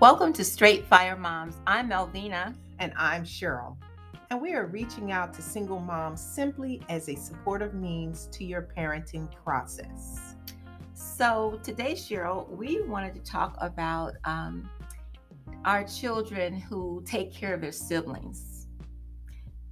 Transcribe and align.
Welcome 0.00 0.32
to 0.32 0.44
Straight 0.44 0.86
Fire 0.86 1.14
Moms. 1.14 1.58
I'm 1.66 1.90
Melvenia. 1.90 2.54
And 2.78 2.90
I'm 2.96 3.22
Cheryl. 3.22 3.76
And 4.30 4.40
we 4.40 4.54
are 4.54 4.64
reaching 4.64 5.12
out 5.12 5.34
to 5.34 5.42
single 5.42 5.78
moms 5.78 6.22
simply 6.22 6.80
as 6.88 7.10
a 7.10 7.14
supportive 7.14 7.74
means 7.74 8.26
to 8.32 8.42
your 8.42 8.66
parenting 8.74 9.30
process. 9.44 10.36
So, 10.94 11.60
today, 11.62 11.92
Cheryl, 11.92 12.48
we 12.48 12.80
wanted 12.80 13.14
to 13.14 13.20
talk 13.30 13.58
about 13.60 14.14
um, 14.24 14.70
our 15.66 15.84
children 15.84 16.58
who 16.58 17.02
take 17.04 17.30
care 17.30 17.52
of 17.52 17.60
their 17.60 17.70
siblings. 17.70 18.68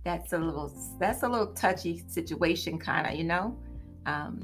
That's 0.05 0.35
a 0.35 0.39
little 0.39 0.71
that's 1.01 1.23
a 1.23 1.29
little 1.29 1.55
touchy 1.55 2.03
situation, 2.07 2.79
kind 2.79 3.07
of, 3.07 3.15
you 3.15 3.25
know. 3.25 3.57
Um, 4.05 4.43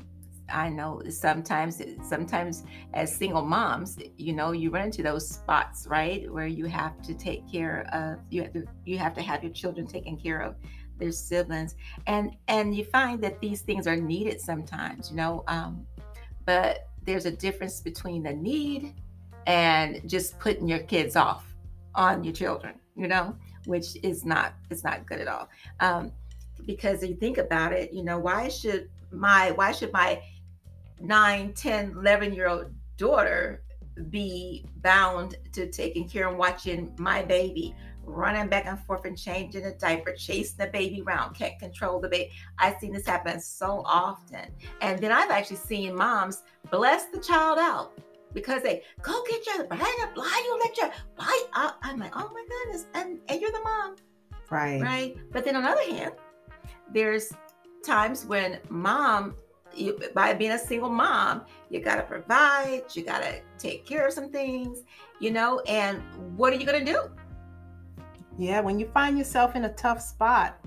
I 0.53 0.69
know 0.69 1.03
sometimes, 1.09 1.81
sometimes 2.03 2.65
as 2.93 3.15
single 3.15 3.43
moms, 3.43 3.99
you 4.17 4.33
know, 4.33 4.53
you 4.53 4.71
run 4.71 4.87
into 4.87 5.03
those 5.03 5.29
spots, 5.29 5.87
right, 5.89 6.31
where 6.31 6.47
you 6.47 6.67
have 6.67 7.01
to 7.03 7.15
take 7.15 7.51
care 7.51 7.89
of 7.93 8.19
you 8.31 8.43
have 8.43 8.53
to 8.53 8.65
you 8.85 8.99
have 8.99 9.15
to 9.15 9.23
have 9.23 9.43
your 9.43 9.53
children 9.53 9.87
taken 9.87 10.17
care 10.17 10.41
of 10.41 10.57
their 10.99 11.13
siblings, 11.13 11.77
and 12.07 12.37
and 12.49 12.77
you 12.77 12.85
find 12.85 13.23
that 13.23 13.41
these 13.41 13.63
things 13.63 13.87
are 13.87 13.97
needed 13.97 14.41
sometimes, 14.41 15.11
you 15.11 15.17
know, 15.17 15.45
um, 15.49 15.87
but 16.45 16.89
there's 17.05 17.27
a 17.27 17.31
difference 17.31 17.81
between 17.81 18.23
the 18.23 18.33
need 18.33 18.95
and 19.47 20.09
just 20.09 20.39
putting 20.39 20.69
your 20.69 20.81
kids 20.81 21.17
off 21.17 21.55
on 21.95 22.25
your 22.25 22.33
children, 22.33 22.75
you 22.97 23.09
know, 23.09 23.37
which 23.67 23.97
is 24.03 24.25
not 24.25 24.55
it's 24.71 24.85
not 24.85 25.07
good 25.07 25.21
at 25.21 25.29
all. 25.29 25.49
Um, 25.81 26.13
because 26.67 27.03
if 27.03 27.11
you 27.11 27.17
think 27.17 27.39
about 27.39 27.73
it, 27.73 27.93
you 27.93 28.05
know, 28.05 28.19
why 28.19 28.49
should 28.49 28.89
my 29.11 29.51
why 29.53 29.73
should 29.73 29.93
my 29.93 30.21
9, 31.05 31.53
10, 31.53 31.93
11 31.99 32.33
year 32.35 32.49
old 32.49 32.67
daughter 32.97 33.63
be 34.11 34.67
bound 34.83 35.37
to 35.53 35.71
taking 35.71 36.09
care 36.09 36.29
and 36.29 36.39
watching 36.39 36.95
my 36.99 37.23
baby 37.23 37.75
running 38.07 38.49
back 38.49 38.67
and 38.67 38.79
forth 38.81 39.05
and 39.05 39.17
changing 39.17 39.65
a 39.65 39.75
diaper, 39.75 40.13
chasing 40.13 40.57
the 40.59 40.67
baby 40.67 41.03
around, 41.03 41.35
can't 41.35 41.59
control 41.59 42.01
the 42.01 42.09
baby. 42.09 42.31
I've 42.59 42.79
seen 42.79 42.93
this 42.93 43.07
happen 43.07 43.41
so 43.41 43.83
often. 43.87 44.51
And 44.81 44.99
then 45.01 45.13
I've 45.13 45.31
actually 45.31 45.57
seen 45.57 45.95
moms 45.95 46.43
bless 46.71 47.07
the 47.07 47.19
child 47.19 47.59
out 47.59 47.99
because 48.33 48.63
they 48.63 48.83
go 49.01 49.23
get 49.29 49.47
your 49.47 49.65
blah, 49.67 49.79
blah, 50.15 50.25
you 50.25 50.59
let 50.61 50.77
your 50.77 50.91
bite 51.17 51.47
out. 51.55 51.73
Uh, 51.73 51.77
I'm 51.83 51.99
like, 51.99 52.13
oh 52.15 52.31
my 52.33 52.45
goodness. 52.49 52.87
And, 52.95 53.21
and 53.29 53.41
you're 53.41 53.53
the 53.53 53.63
mom. 53.63 53.97
Right. 54.51 54.83
Right. 54.83 55.17
But 55.33 55.45
then 55.45 55.57
on 55.57 55.63
the 55.63 55.71
other 55.71 55.95
hand, 55.95 56.13
there's 56.93 57.33
times 57.85 58.25
when 58.27 58.59
mom 58.69 59.35
you, 59.77 59.99
by 60.15 60.35
being 60.35 60.53
a 60.53 60.59
single 60.59 60.91
mom, 60.91 61.43
you 61.71 61.81
got 61.81 61.97
to 61.97 62.03
provide, 62.03 62.85
you 62.95 63.05
got 63.05 63.23
to 63.23 63.41
take 63.59 63.87
care 63.87 64.07
of 64.07 64.13
some 64.13 64.31
things, 64.31 64.83
you 65.21 65.31
know, 65.31 65.61
and 65.61 66.03
what 66.37 66.53
are 66.53 66.57
you 66.57 66.67
going 66.67 66.85
to 66.85 66.93
do? 66.93 67.11
Yeah, 68.39 68.61
when 68.61 68.79
you 68.79 68.87
find 68.87 69.17
yourself 69.17 69.55
in 69.55 69.65
a 69.65 69.73
tough 69.75 70.01
spot 70.01 70.59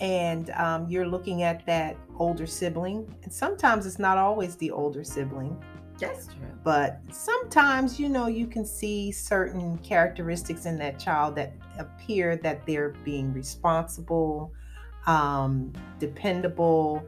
and 0.00 0.50
um, 0.50 0.88
you're 0.88 1.08
looking 1.08 1.42
at 1.42 1.66
that 1.66 1.96
older 2.16 2.46
sibling, 2.46 3.12
and 3.22 3.32
sometimes 3.32 3.86
it's 3.86 3.98
not 3.98 4.16
always 4.16 4.56
the 4.56 4.70
older 4.70 5.02
sibling. 5.02 5.60
That's 5.98 6.26
true. 6.26 6.46
But 6.62 7.00
sometimes, 7.10 7.98
you 7.98 8.08
know, 8.08 8.28
you 8.28 8.46
can 8.46 8.64
see 8.64 9.10
certain 9.10 9.78
characteristics 9.78 10.66
in 10.66 10.78
that 10.78 11.00
child 11.00 11.34
that 11.34 11.54
appear 11.78 12.36
that 12.36 12.64
they're 12.66 12.90
being 13.04 13.32
responsible, 13.32 14.52
um, 15.06 15.72
dependable, 15.98 17.02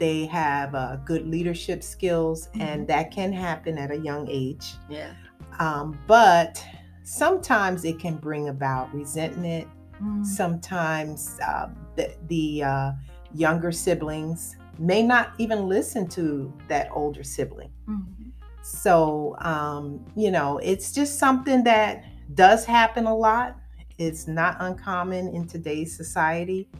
they 0.00 0.26
have 0.26 0.74
uh, 0.74 0.96
good 1.04 1.28
leadership 1.28 1.82
skills, 1.82 2.48
mm-hmm. 2.48 2.62
and 2.62 2.88
that 2.88 3.12
can 3.12 3.32
happen 3.32 3.78
at 3.78 3.92
a 3.92 3.98
young 3.98 4.26
age. 4.28 4.72
Yeah. 4.88 5.12
Um, 5.60 6.00
but 6.08 6.64
sometimes 7.04 7.84
it 7.84 7.98
can 7.98 8.16
bring 8.16 8.48
about 8.48 8.92
resentment. 8.92 9.68
Mm-hmm. 9.96 10.24
Sometimes 10.24 11.38
uh, 11.46 11.68
the, 11.96 12.14
the 12.28 12.62
uh, 12.64 12.92
younger 13.34 13.70
siblings 13.70 14.56
may 14.78 15.02
not 15.02 15.34
even 15.38 15.68
listen 15.68 16.08
to 16.08 16.52
that 16.68 16.88
older 16.92 17.22
sibling. 17.22 17.70
Mm-hmm. 17.86 18.30
So, 18.62 19.36
um, 19.40 20.04
you 20.16 20.30
know, 20.30 20.58
it's 20.58 20.92
just 20.92 21.18
something 21.18 21.62
that 21.64 22.04
does 22.34 22.64
happen 22.64 23.06
a 23.06 23.14
lot. 23.14 23.58
It's 23.98 24.26
not 24.26 24.56
uncommon 24.60 25.34
in 25.34 25.46
today's 25.46 25.94
society. 25.94 26.70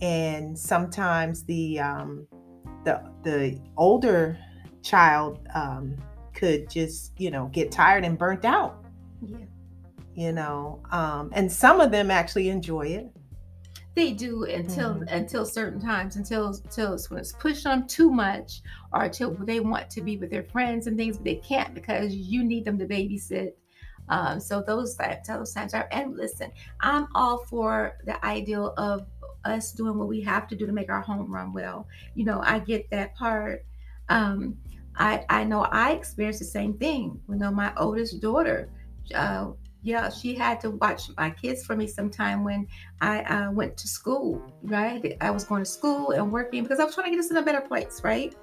And 0.00 0.58
sometimes 0.58 1.44
the 1.44 1.80
um, 1.80 2.26
the 2.84 3.02
the 3.22 3.60
older 3.76 4.38
child 4.82 5.40
um, 5.54 5.96
could 6.34 6.70
just 6.70 7.12
you 7.18 7.30
know 7.30 7.46
get 7.46 7.70
tired 7.70 8.04
and 8.04 8.18
burnt 8.18 8.44
out. 8.44 8.84
Yeah. 9.20 9.38
You 10.14 10.32
know, 10.32 10.82
um, 10.90 11.30
and 11.32 11.50
some 11.50 11.80
of 11.80 11.90
them 11.90 12.10
actually 12.10 12.48
enjoy 12.48 12.88
it. 12.88 13.10
They 13.94 14.12
do 14.12 14.44
until 14.44 14.94
mm-hmm. 14.94 15.14
until 15.14 15.44
certain 15.44 15.80
times, 15.80 16.16
until 16.16 16.48
until 16.48 16.94
it's 16.94 17.10
when 17.10 17.18
it's 17.18 17.32
pushed 17.32 17.66
on 17.66 17.86
too 17.86 18.10
much, 18.10 18.62
or 18.92 19.04
until 19.04 19.34
they 19.34 19.60
want 19.60 19.90
to 19.90 20.00
be 20.00 20.16
with 20.16 20.30
their 20.30 20.44
friends 20.44 20.86
and 20.86 20.96
things, 20.96 21.16
but 21.16 21.24
they 21.24 21.36
can't 21.36 21.74
because 21.74 22.14
you 22.14 22.44
need 22.44 22.64
them 22.64 22.78
to 22.78 22.86
babysit. 22.86 23.52
Um, 24.08 24.40
so 24.40 24.62
those 24.62 24.96
those 24.96 25.52
times 25.52 25.74
are. 25.74 25.88
And 25.92 26.16
listen, 26.16 26.50
I'm 26.80 27.08
all 27.14 27.38
for 27.44 27.98
the 28.04 28.24
ideal 28.24 28.74
of 28.76 29.06
us 29.48 29.72
doing 29.72 29.98
what 29.98 30.08
we 30.08 30.20
have 30.22 30.46
to 30.48 30.56
do 30.56 30.66
to 30.66 30.72
make 30.72 30.90
our 30.90 31.00
home 31.00 31.32
run 31.32 31.52
well. 31.52 31.86
You 32.14 32.24
know, 32.24 32.40
I 32.44 32.58
get 32.58 32.90
that 32.90 33.14
part. 33.16 33.64
Um, 34.08 34.56
I 34.96 35.24
I 35.28 35.44
know 35.44 35.62
I 35.62 35.92
experienced 35.92 36.40
the 36.40 36.44
same 36.46 36.74
thing. 36.74 37.20
You 37.28 37.36
know, 37.36 37.50
my 37.50 37.72
oldest 37.76 38.20
daughter, 38.20 38.68
uh, 39.14 39.52
yeah, 39.82 40.10
she 40.10 40.34
had 40.34 40.60
to 40.60 40.70
watch 40.70 41.10
my 41.16 41.30
kids 41.30 41.64
for 41.64 41.76
me 41.76 41.86
sometime 41.86 42.44
when 42.44 42.66
I 43.00 43.22
uh, 43.22 43.50
went 43.52 43.76
to 43.78 43.88
school. 43.88 44.42
Right, 44.62 45.16
I 45.20 45.30
was 45.30 45.44
going 45.44 45.62
to 45.62 45.70
school 45.70 46.10
and 46.12 46.30
working 46.30 46.62
because 46.62 46.80
I 46.80 46.84
was 46.84 46.94
trying 46.94 47.06
to 47.06 47.10
get 47.10 47.20
us 47.20 47.30
in 47.30 47.36
a 47.36 47.42
better 47.42 47.60
place. 47.60 48.02
Right. 48.04 48.34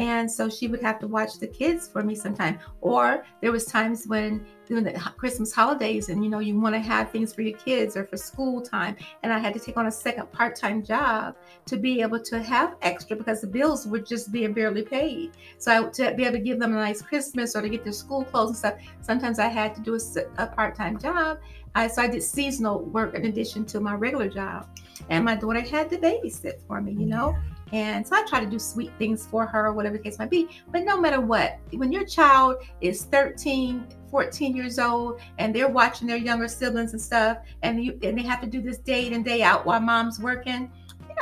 And 0.00 0.32
so 0.32 0.48
she 0.48 0.66
would 0.66 0.80
have 0.80 0.98
to 1.00 1.06
watch 1.06 1.38
the 1.38 1.46
kids 1.46 1.86
for 1.86 2.02
me 2.02 2.14
sometime. 2.14 2.58
Or 2.80 3.22
there 3.42 3.52
was 3.52 3.66
times 3.66 4.06
when 4.06 4.46
during 4.64 4.82
the 4.82 4.92
Christmas 5.18 5.52
holidays 5.52 6.08
and 6.08 6.24
you 6.24 6.30
know 6.30 6.38
you 6.38 6.58
want 6.58 6.74
to 6.74 6.80
have 6.80 7.10
things 7.10 7.34
for 7.34 7.42
your 7.42 7.58
kids 7.58 7.98
or 7.98 8.06
for 8.06 8.16
school 8.16 8.62
time 8.62 8.96
and 9.22 9.32
I 9.32 9.38
had 9.38 9.52
to 9.54 9.60
take 9.60 9.76
on 9.76 9.86
a 9.86 9.90
second 9.90 10.30
part-time 10.30 10.84
job 10.84 11.34
to 11.66 11.76
be 11.76 12.00
able 12.00 12.20
to 12.20 12.40
have 12.40 12.76
extra 12.80 13.16
because 13.16 13.40
the 13.40 13.48
bills 13.48 13.86
were 13.86 13.98
just 13.98 14.32
being 14.32 14.54
barely 14.54 14.82
paid. 14.82 15.32
So 15.58 15.88
I 15.88 15.90
to 15.90 16.14
be 16.14 16.22
able 16.22 16.38
to 16.38 16.42
give 16.42 16.58
them 16.60 16.72
a 16.72 16.76
nice 16.76 17.02
Christmas 17.02 17.54
or 17.54 17.60
to 17.60 17.68
get 17.68 17.84
their 17.84 17.92
school 17.92 18.24
clothes 18.24 18.48
and 18.48 18.56
stuff, 18.56 18.74
sometimes 19.02 19.38
I 19.38 19.48
had 19.48 19.74
to 19.74 19.82
do 19.82 19.96
a, 19.96 20.42
a 20.42 20.46
part-time 20.46 20.98
job. 20.98 21.40
I, 21.74 21.86
so 21.88 22.02
I 22.02 22.08
did 22.08 22.22
seasonal 22.22 22.80
work 22.80 23.14
in 23.14 23.26
addition 23.26 23.64
to 23.66 23.80
my 23.80 23.94
regular 23.94 24.28
job. 24.28 24.66
And 25.08 25.24
my 25.24 25.36
daughter 25.36 25.60
had 25.60 25.90
to 25.90 25.98
babysit 25.98 26.60
for 26.66 26.80
me, 26.80 26.92
you 26.92 27.06
oh, 27.06 27.16
know. 27.16 27.36
And 27.72 28.06
so 28.06 28.16
I 28.16 28.24
try 28.26 28.40
to 28.40 28.50
do 28.50 28.58
sweet 28.58 28.90
things 28.98 29.26
for 29.26 29.46
her, 29.46 29.72
whatever 29.72 29.96
the 29.96 30.02
case 30.02 30.18
might 30.18 30.30
be. 30.30 30.48
But 30.72 30.84
no 30.84 31.00
matter 31.00 31.20
what, 31.20 31.58
when 31.72 31.92
your 31.92 32.04
child 32.04 32.56
is 32.80 33.04
13, 33.04 33.86
14 34.10 34.56
years 34.56 34.78
old 34.78 35.20
and 35.38 35.54
they're 35.54 35.68
watching 35.68 36.08
their 36.08 36.16
younger 36.16 36.48
siblings 36.48 36.92
and 36.92 37.00
stuff, 37.00 37.38
and 37.62 37.82
you 37.84 37.98
and 38.02 38.18
they 38.18 38.22
have 38.22 38.40
to 38.40 38.46
do 38.46 38.60
this 38.60 38.78
day 38.78 39.06
in 39.06 39.12
and 39.12 39.24
day 39.24 39.42
out 39.42 39.64
while 39.64 39.80
mom's 39.80 40.18
working, 40.18 40.70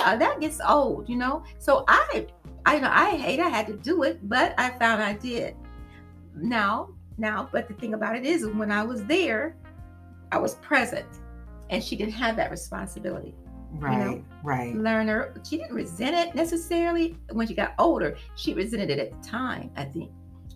yeah, 0.00 0.16
that 0.16 0.40
gets 0.40 0.60
old, 0.66 1.08
you 1.08 1.16
know. 1.16 1.42
So 1.58 1.84
I 1.86 2.26
I 2.64 2.78
know 2.78 2.90
I 2.90 3.16
hate 3.16 3.40
I 3.40 3.48
had 3.48 3.66
to 3.66 3.74
do 3.74 4.02
it, 4.04 4.26
but 4.28 4.54
I 4.58 4.70
found 4.70 5.02
I 5.02 5.14
did. 5.14 5.54
Now, 6.34 6.90
now, 7.18 7.48
but 7.52 7.68
the 7.68 7.74
thing 7.74 7.94
about 7.94 8.16
it 8.16 8.24
is 8.24 8.46
when 8.46 8.70
I 8.70 8.84
was 8.84 9.04
there, 9.04 9.56
I 10.32 10.38
was 10.38 10.54
present 10.56 11.06
and 11.70 11.82
she 11.82 11.96
didn't 11.96 12.14
have 12.14 12.36
that 12.36 12.50
responsibility. 12.50 13.34
Right, 13.72 13.92
you 13.92 14.04
know, 14.04 14.24
right. 14.42 14.74
Learner. 14.74 15.34
She 15.48 15.58
didn't 15.58 15.74
resent 15.74 16.16
it 16.16 16.34
necessarily 16.34 17.16
when 17.32 17.46
she 17.46 17.54
got 17.54 17.74
older. 17.78 18.16
She 18.36 18.54
resented 18.54 18.90
it 18.90 18.98
at 18.98 19.10
the 19.10 19.28
time, 19.28 19.70
I 19.76 19.84
think. 19.84 20.10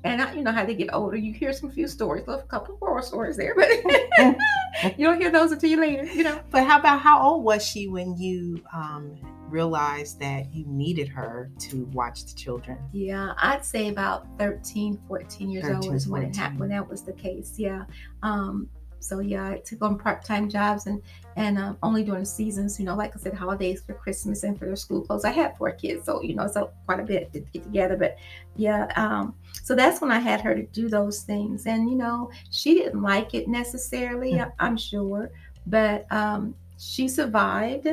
And 0.04 0.20
I, 0.20 0.32
you 0.34 0.42
know 0.42 0.50
how 0.50 0.64
they 0.64 0.74
get 0.74 0.92
older, 0.92 1.16
you 1.16 1.32
hear 1.32 1.52
some 1.52 1.70
few 1.70 1.86
stories, 1.86 2.24
a 2.26 2.42
couple 2.42 2.74
of 2.74 2.80
horror 2.80 3.02
stories 3.02 3.36
there, 3.36 3.54
but 3.54 3.68
you 4.98 5.06
don't 5.06 5.20
hear 5.20 5.30
those 5.30 5.52
until 5.52 5.70
you 5.70 5.80
later, 5.80 6.04
you 6.04 6.24
know. 6.24 6.40
But 6.50 6.66
how 6.66 6.80
about 6.80 7.00
how 7.00 7.22
old 7.22 7.44
was 7.44 7.64
she 7.64 7.86
when 7.86 8.16
you 8.16 8.64
um, 8.74 9.14
realized 9.48 10.18
that 10.18 10.52
you 10.52 10.64
needed 10.66 11.06
her 11.08 11.50
to 11.60 11.84
watch 11.92 12.24
the 12.24 12.34
children? 12.34 12.78
Yeah, 12.92 13.34
I'd 13.38 13.64
say 13.64 13.88
about 13.88 14.26
13, 14.40 15.00
14 15.06 15.50
years 15.50 15.64
13, 15.64 15.76
old 15.84 15.94
is 15.94 16.08
when 16.08 16.24
it 16.24 16.34
happened, 16.34 16.60
when 16.60 16.70
that 16.70 16.88
was 16.88 17.02
the 17.02 17.12
case. 17.12 17.54
Yeah. 17.56 17.84
Um, 18.24 18.68
so 19.02 19.20
yeah, 19.20 19.48
I 19.48 19.58
took 19.58 19.82
on 19.82 19.98
part-time 19.98 20.48
jobs 20.48 20.86
and 20.86 21.02
and 21.36 21.58
um, 21.58 21.78
only 21.82 22.04
during 22.04 22.20
the 22.20 22.26
seasons, 22.26 22.78
you 22.78 22.84
know, 22.84 22.94
like 22.94 23.16
I 23.16 23.18
said, 23.18 23.32
holidays 23.32 23.82
for 23.84 23.94
Christmas 23.94 24.42
and 24.42 24.58
for 24.58 24.66
their 24.66 24.76
school 24.76 25.02
clothes. 25.02 25.24
I 25.24 25.30
had 25.30 25.56
four 25.56 25.70
kids, 25.72 26.04
so 26.04 26.22
you 26.22 26.34
know, 26.34 26.44
it's 26.44 26.56
quite 26.86 27.00
a 27.00 27.04
bit 27.04 27.32
to 27.32 27.40
get 27.40 27.62
together. 27.62 27.96
But 27.96 28.18
yeah, 28.56 28.86
um, 28.96 29.34
so 29.62 29.74
that's 29.74 30.00
when 30.00 30.10
I 30.10 30.18
had 30.18 30.40
her 30.42 30.54
to 30.54 30.62
do 30.62 30.88
those 30.88 31.22
things, 31.22 31.66
and 31.66 31.88
you 31.88 31.96
know, 31.96 32.30
she 32.50 32.74
didn't 32.74 33.02
like 33.02 33.34
it 33.34 33.48
necessarily, 33.48 34.34
mm-hmm. 34.34 34.50
I'm 34.58 34.76
sure, 34.76 35.30
but 35.66 36.06
um, 36.12 36.54
she 36.78 37.08
survived. 37.08 37.88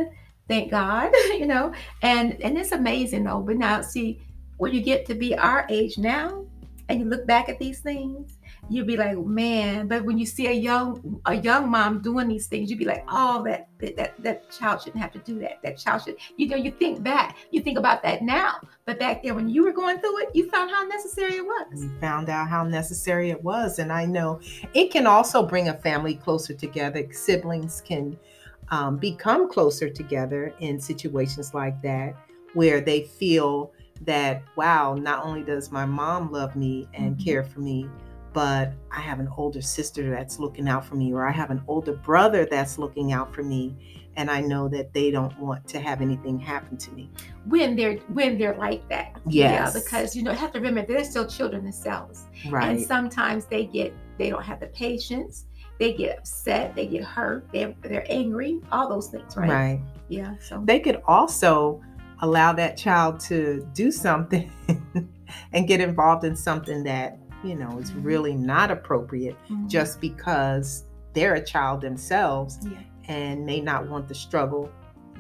Thank 0.48 0.72
God, 0.72 1.12
you 1.30 1.46
know, 1.46 1.74
and 2.02 2.42
and 2.42 2.58
it's 2.58 2.72
amazing 2.72 3.24
though. 3.24 3.40
But 3.42 3.58
now, 3.58 3.82
see, 3.82 4.20
when 4.58 4.74
you 4.74 4.82
get 4.82 5.06
to 5.06 5.16
be 5.16 5.36
our 5.38 5.66
age 5.70 5.98
now, 5.98 6.46
and 6.90 7.00
you 7.00 7.06
look 7.06 7.26
back 7.26 7.48
at 7.48 7.60
these 7.60 7.80
things 7.80 8.39
you'd 8.70 8.88
be 8.88 8.98
like, 8.98 9.18
man. 9.18 9.88
But 9.88 10.06
when 10.06 10.18
you 10.18 10.26
see 10.26 10.48
a 10.48 10.52
young 10.52 11.22
a 11.26 11.36
young 11.36 11.70
mom 11.70 12.02
doing 12.02 12.28
these 12.28 12.48
things, 12.48 12.70
you'd 12.70 12.80
be 12.80 12.86
like, 12.86 13.04
oh, 13.10 13.44
that 13.44 13.70
that 13.80 14.14
that 14.22 14.52
child 14.52 14.82
shouldn't 14.82 15.02
have 15.02 15.12
to 15.14 15.20
do 15.20 15.40
that. 15.40 15.62
That 15.64 15.78
child 15.78 16.04
should, 16.04 16.18
you 16.38 16.48
know, 16.48 16.56
you 16.56 16.72
think 16.72 17.04
back, 17.04 17.38
you 17.52 17.62
think 17.62 17.78
about 17.78 18.04
that 18.04 18.22
now. 18.22 18.60
But 18.86 19.00
back 19.00 19.24
then, 19.24 19.36
when 19.36 19.50
you 19.50 19.64
were 19.64 19.72
going 19.72 20.00
through 20.00 20.20
it, 20.20 20.30
you 20.34 20.50
found 20.50 20.72
how 20.72 20.84
necessary 20.84 21.36
it 21.36 21.46
was. 21.46 21.66
We 21.82 21.88
found 22.00 22.30
out 22.30 22.48
how 22.48 22.64
necessary 22.64 23.30
it 23.32 23.44
was, 23.44 23.80
and 23.80 23.92
I 23.92 24.06
know 24.06 24.40
it 24.74 24.92
can 24.92 25.08
also 25.08 25.44
bring 25.44 25.70
a 25.70 25.74
family 25.74 26.16
closer 26.16 26.54
together. 26.54 27.06
Siblings 27.12 27.82
can 27.82 28.18
um, 28.70 28.98
become 28.98 29.50
closer 29.50 29.90
together 29.90 30.54
in 30.60 30.80
situations 30.80 31.54
like 31.54 31.82
that, 31.82 32.16
where 32.54 32.82
they 32.82 33.04
feel 33.04 33.74
that 34.02 34.44
wow, 34.56 34.94
not 34.94 35.26
only 35.26 35.44
does 35.44 35.72
my 35.72 35.86
mom 35.86 36.32
love 36.32 36.56
me 36.56 36.88
and 36.94 37.16
mm-hmm. 37.16 37.24
care 37.24 37.44
for 37.44 37.60
me 37.60 37.90
but 38.34 38.74
I 38.92 39.02
have 39.02 39.20
an 39.20 39.30
older 39.38 39.62
sister 39.62 40.10
that's 40.12 40.40
looking 40.40 40.68
out 40.68 40.86
for 40.86 40.96
me, 40.96 41.14
or 41.14 41.28
I 41.28 41.32
have 41.32 41.52
an 41.52 41.62
older 41.68 41.94
brother 41.94 42.46
that's 42.46 42.78
looking 42.78 43.12
out 43.12 43.34
for 43.34 43.44
me, 43.44 43.76
and 44.16 44.30
I 44.30 44.42
know 44.42 44.68
that 44.70 44.94
they 44.94 45.12
don't 45.12 45.38
want 45.40 45.68
to 45.70 45.80
have 45.80 46.02
anything 46.02 46.40
happen 46.40 46.78
to 46.78 46.92
me. 46.92 47.10
When 47.46 47.76
they're 47.76 47.98
when 48.14 48.38
they're 48.38 48.58
like 48.58 48.88
that, 48.90 49.20
yes. 49.28 49.74
yeah, 49.74 49.82
because 49.82 50.16
you 50.16 50.24
know 50.24 50.34
have 50.34 50.52
to 50.54 50.60
remember 50.60 50.94
they're 50.94 51.04
still 51.04 51.28
children 51.28 51.64
themselves, 51.64 52.26
right? 52.50 52.70
And 52.70 52.82
sometimes 52.86 53.46
they 53.46 53.66
get 53.66 53.94
they 54.18 54.30
don't 54.30 54.44
have 54.44 54.60
the 54.60 54.68
patience, 54.68 55.46
they 55.80 55.94
get 55.94 56.20
upset, 56.20 56.76
they 56.76 56.86
get 56.86 57.04
hurt, 57.04 57.48
they're 57.52 57.74
they're 57.82 58.06
angry, 58.10 58.60
all 58.72 58.90
those 58.90 59.08
things, 59.08 59.36
right? 59.36 59.50
Right. 59.50 59.82
Yeah. 60.10 60.36
So 60.40 60.62
they 60.66 60.80
could 60.80 61.02
also 61.08 61.82
allow 62.22 62.52
that 62.54 62.78
child 62.78 63.20
to 63.22 63.66
do 63.74 63.92
something 63.92 64.52
and 65.54 65.68
get 65.68 65.80
involved 65.80 66.26
in 66.26 66.36
something 66.36 66.84
that 66.84 67.18
you 67.44 67.56
know, 67.56 67.68
mm-hmm. 67.68 68.04
really 68.04 68.36
not 68.36 68.72
appropriate 68.72 69.36
mm-hmm. 69.50 69.68
just 69.68 70.02
because 70.02 70.86
they're 71.14 71.36
a 71.36 71.44
child 71.44 71.82
themselves 71.82 72.60
yeah. 72.64 72.80
and 73.08 73.46
may 73.46 73.62
not 73.62 73.88
want 73.88 74.08
the 74.08 74.16
struggle, 74.16 74.72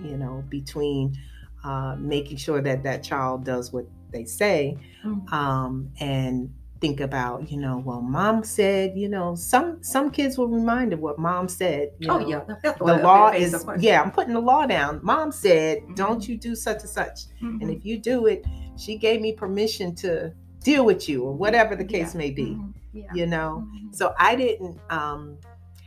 you 0.03 0.17
know, 0.17 0.43
between 0.49 1.17
uh, 1.63 1.95
making 1.97 2.37
sure 2.37 2.61
that 2.61 2.83
that 2.83 3.03
child 3.03 3.43
does 3.43 3.73
what 3.73 3.85
they 4.11 4.25
say 4.25 4.77
mm-hmm. 5.03 5.33
um, 5.33 5.89
and 5.99 6.53
think 6.81 7.01
about 7.01 7.51
you 7.51 7.57
know 7.57 7.81
well 7.85 8.01
mom 8.01 8.41
said 8.41 8.93
you 8.95 9.09
know 9.09 9.35
some 9.35 9.83
some 9.83 10.09
kids 10.09 10.37
will 10.37 10.47
remind 10.47 10.93
of 10.93 10.99
what 10.99 11.19
mom 11.19 11.49
said 11.49 11.89
oh 12.07 12.19
know, 12.19 12.27
yeah 12.29 12.71
the 12.77 13.01
law 13.03 13.29
is 13.31 13.65
yeah 13.79 14.01
i'm 14.01 14.11
putting 14.11 14.33
the 14.33 14.39
law 14.39 14.65
down 14.65 14.97
mom 15.03 15.31
said 15.31 15.79
mm-hmm. 15.79 15.93
don't 15.95 16.27
you 16.27 16.37
do 16.37 16.55
such 16.55 16.79
and 16.79 16.89
such 16.89 17.19
and 17.41 17.59
mm-hmm. 17.59 17.69
if 17.69 17.85
you 17.85 17.97
do 17.97 18.27
it 18.27 18.45
she 18.77 18.97
gave 18.97 19.19
me 19.19 19.33
permission 19.33 19.93
to 19.93 20.31
deal 20.61 20.85
with 20.85 21.07
you 21.07 21.23
or 21.23 21.33
whatever 21.33 21.75
the 21.75 21.85
case 21.85 22.13
yeah. 22.13 22.17
may 22.17 22.31
be 22.31 22.45
mm-hmm. 22.47 22.69
yeah. 22.93 23.13
you 23.13 23.25
know 23.25 23.65
mm-hmm. 23.65 23.91
so 23.91 24.13
i 24.17 24.35
didn't 24.35 24.79
um, 24.89 25.37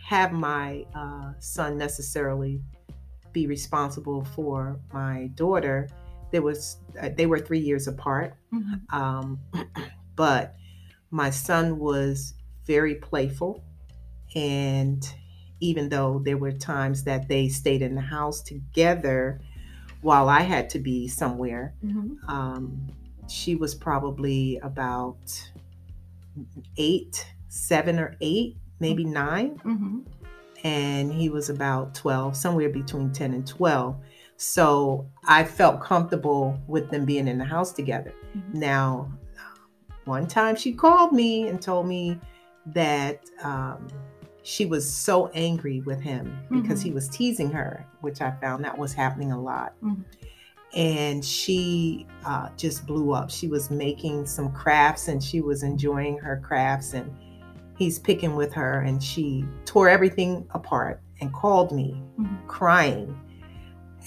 have 0.05 0.33
my 0.33 0.85
uh, 0.95 1.33
son 1.39 1.77
necessarily 1.77 2.61
be 3.33 3.47
responsible 3.47 4.25
for 4.25 4.79
my 4.93 5.31
daughter 5.35 5.89
there 6.31 6.43
was 6.43 6.79
uh, 7.01 7.11
they 7.17 7.27
were 7.27 7.39
three 7.39 7.59
years 7.59 7.87
apart 7.87 8.35
mm-hmm. 8.53 8.99
um, 8.99 9.39
but 10.17 10.55
my 11.11 11.31
son 11.31 11.79
was 11.79 12.35
very 12.67 12.95
playful 12.95 13.63
and 14.35 15.15
even 15.61 15.89
though 15.89 16.21
there 16.25 16.39
were 16.39 16.51
times 16.51 17.05
that 17.05 17.29
they 17.29 17.49
stayed 17.49 17.83
in 17.83 17.95
the 17.95 18.01
house 18.01 18.43
together 18.43 19.41
while 20.01 20.29
i 20.29 20.41
had 20.41 20.69
to 20.71 20.79
be 20.79 21.07
somewhere 21.07 21.75
mm-hmm. 21.85 22.15
um, 22.29 22.89
she 23.29 23.55
was 23.55 23.75
probably 23.75 24.59
about 24.63 25.51
eight, 26.77 27.27
seven 27.49 27.99
or 27.99 28.17
eight, 28.21 28.57
maybe 28.81 29.05
mm-hmm. 29.05 29.13
9 29.13 29.51
mm-hmm. 29.59 29.99
And 30.65 31.13
he 31.13 31.29
was 31.29 31.51
about 31.51 31.95
12, 31.95 32.37
somewhere 32.37 32.69
between 32.69 33.13
10 33.13 33.35
and 33.35 33.47
12. 33.47 33.97
So 34.37 35.07
I 35.27 35.43
felt 35.45 35.81
comfortable 35.81 36.57
with 36.69 36.89
them 36.91 37.05
being 37.05 37.27
in 37.27 37.39
the 37.39 37.45
house 37.45 37.73
together. 37.73 38.15
Mm-hmm. 38.37 38.61
Now, 38.61 39.13
one 40.05 40.27
time 40.27 40.55
she 40.55 40.73
called 40.73 41.13
me 41.13 41.49
and 41.49 41.61
told 41.61 41.87
me 41.87 42.19
that 42.67 43.25
um, 43.43 43.89
she 44.45 44.65
was 44.67 44.89
so 44.89 45.29
angry 45.35 45.81
with 45.81 46.01
him 46.01 46.39
because 46.51 46.79
mm-hmm. 46.79 46.89
he 46.89 46.95
was 46.95 47.09
teasing 47.09 47.51
her, 47.51 47.85
which 48.01 48.21
I 48.21 48.31
found 48.41 48.65
that 48.65 48.79
was 48.79 48.93
happening 48.93 49.33
a 49.33 49.41
lot. 49.41 49.75
Mm-hmm 49.83 50.03
and 50.75 51.25
she 51.25 52.07
uh, 52.25 52.49
just 52.57 52.87
blew 52.87 53.13
up. 53.13 53.31
She 53.31 53.49
was 53.49 53.71
making 53.71 54.27
some 54.27 54.53
crafts 54.53 55.09
and 55.09 55.23
she 55.23 55.41
was 55.41 55.63
enjoying 55.63 56.19
her 56.19 56.41
crafts, 56.45 56.95
and 56.95 57.15
he's 57.77 57.99
picking 57.99 58.35
with 58.35 58.53
her, 58.55 58.81
and 58.81 59.03
she 59.03 59.45
tore 59.65 59.89
everything 59.89 60.47
apart 60.51 61.01
and 61.21 61.33
called 61.33 61.73
me 61.73 62.03
mm-hmm. 62.19 62.47
crying 62.47 63.19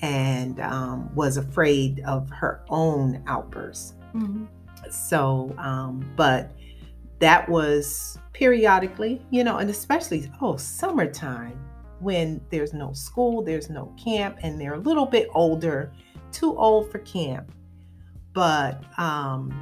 and 0.02 0.60
um, 0.60 1.14
was 1.16 1.38
afraid 1.38 2.02
of 2.06 2.30
her 2.30 2.64
own 2.70 3.24
outbursts. 3.28 3.94
Mm-hmm. 4.14 4.46
So, 4.90 5.56
um, 5.58 6.12
but 6.16 6.52
that 7.20 7.48
was 7.48 8.20
periodically, 8.34 9.26
you 9.32 9.44
know, 9.44 9.58
and 9.58 9.70
especially, 9.70 10.30
oh, 10.42 10.58
summertime 10.58 11.60
when 12.00 12.42
there's 12.50 12.74
no 12.74 12.92
school, 12.92 13.42
there's 13.42 13.70
no 13.70 13.94
camp, 14.04 14.38
and 14.44 14.60
they're 14.60 14.74
a 14.74 14.80
little 14.80 15.06
bit 15.06 15.30
older 15.34 15.94
too 16.36 16.58
old 16.58 16.92
for 16.92 17.00
camp. 17.00 17.52
But 18.34 18.84
um, 19.00 19.54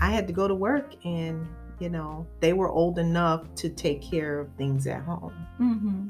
I 0.00 0.10
had 0.10 0.26
to 0.26 0.32
go 0.32 0.48
to 0.48 0.54
work, 0.54 0.94
and 1.04 1.46
you 1.78 1.88
know, 1.88 2.26
they 2.40 2.52
were 2.52 2.68
old 2.68 2.98
enough 2.98 3.54
to 3.56 3.68
take 3.68 4.02
care 4.02 4.40
of 4.40 4.52
things 4.56 4.86
at 4.86 5.02
home. 5.02 5.46
Mm-hmm. 5.60 6.08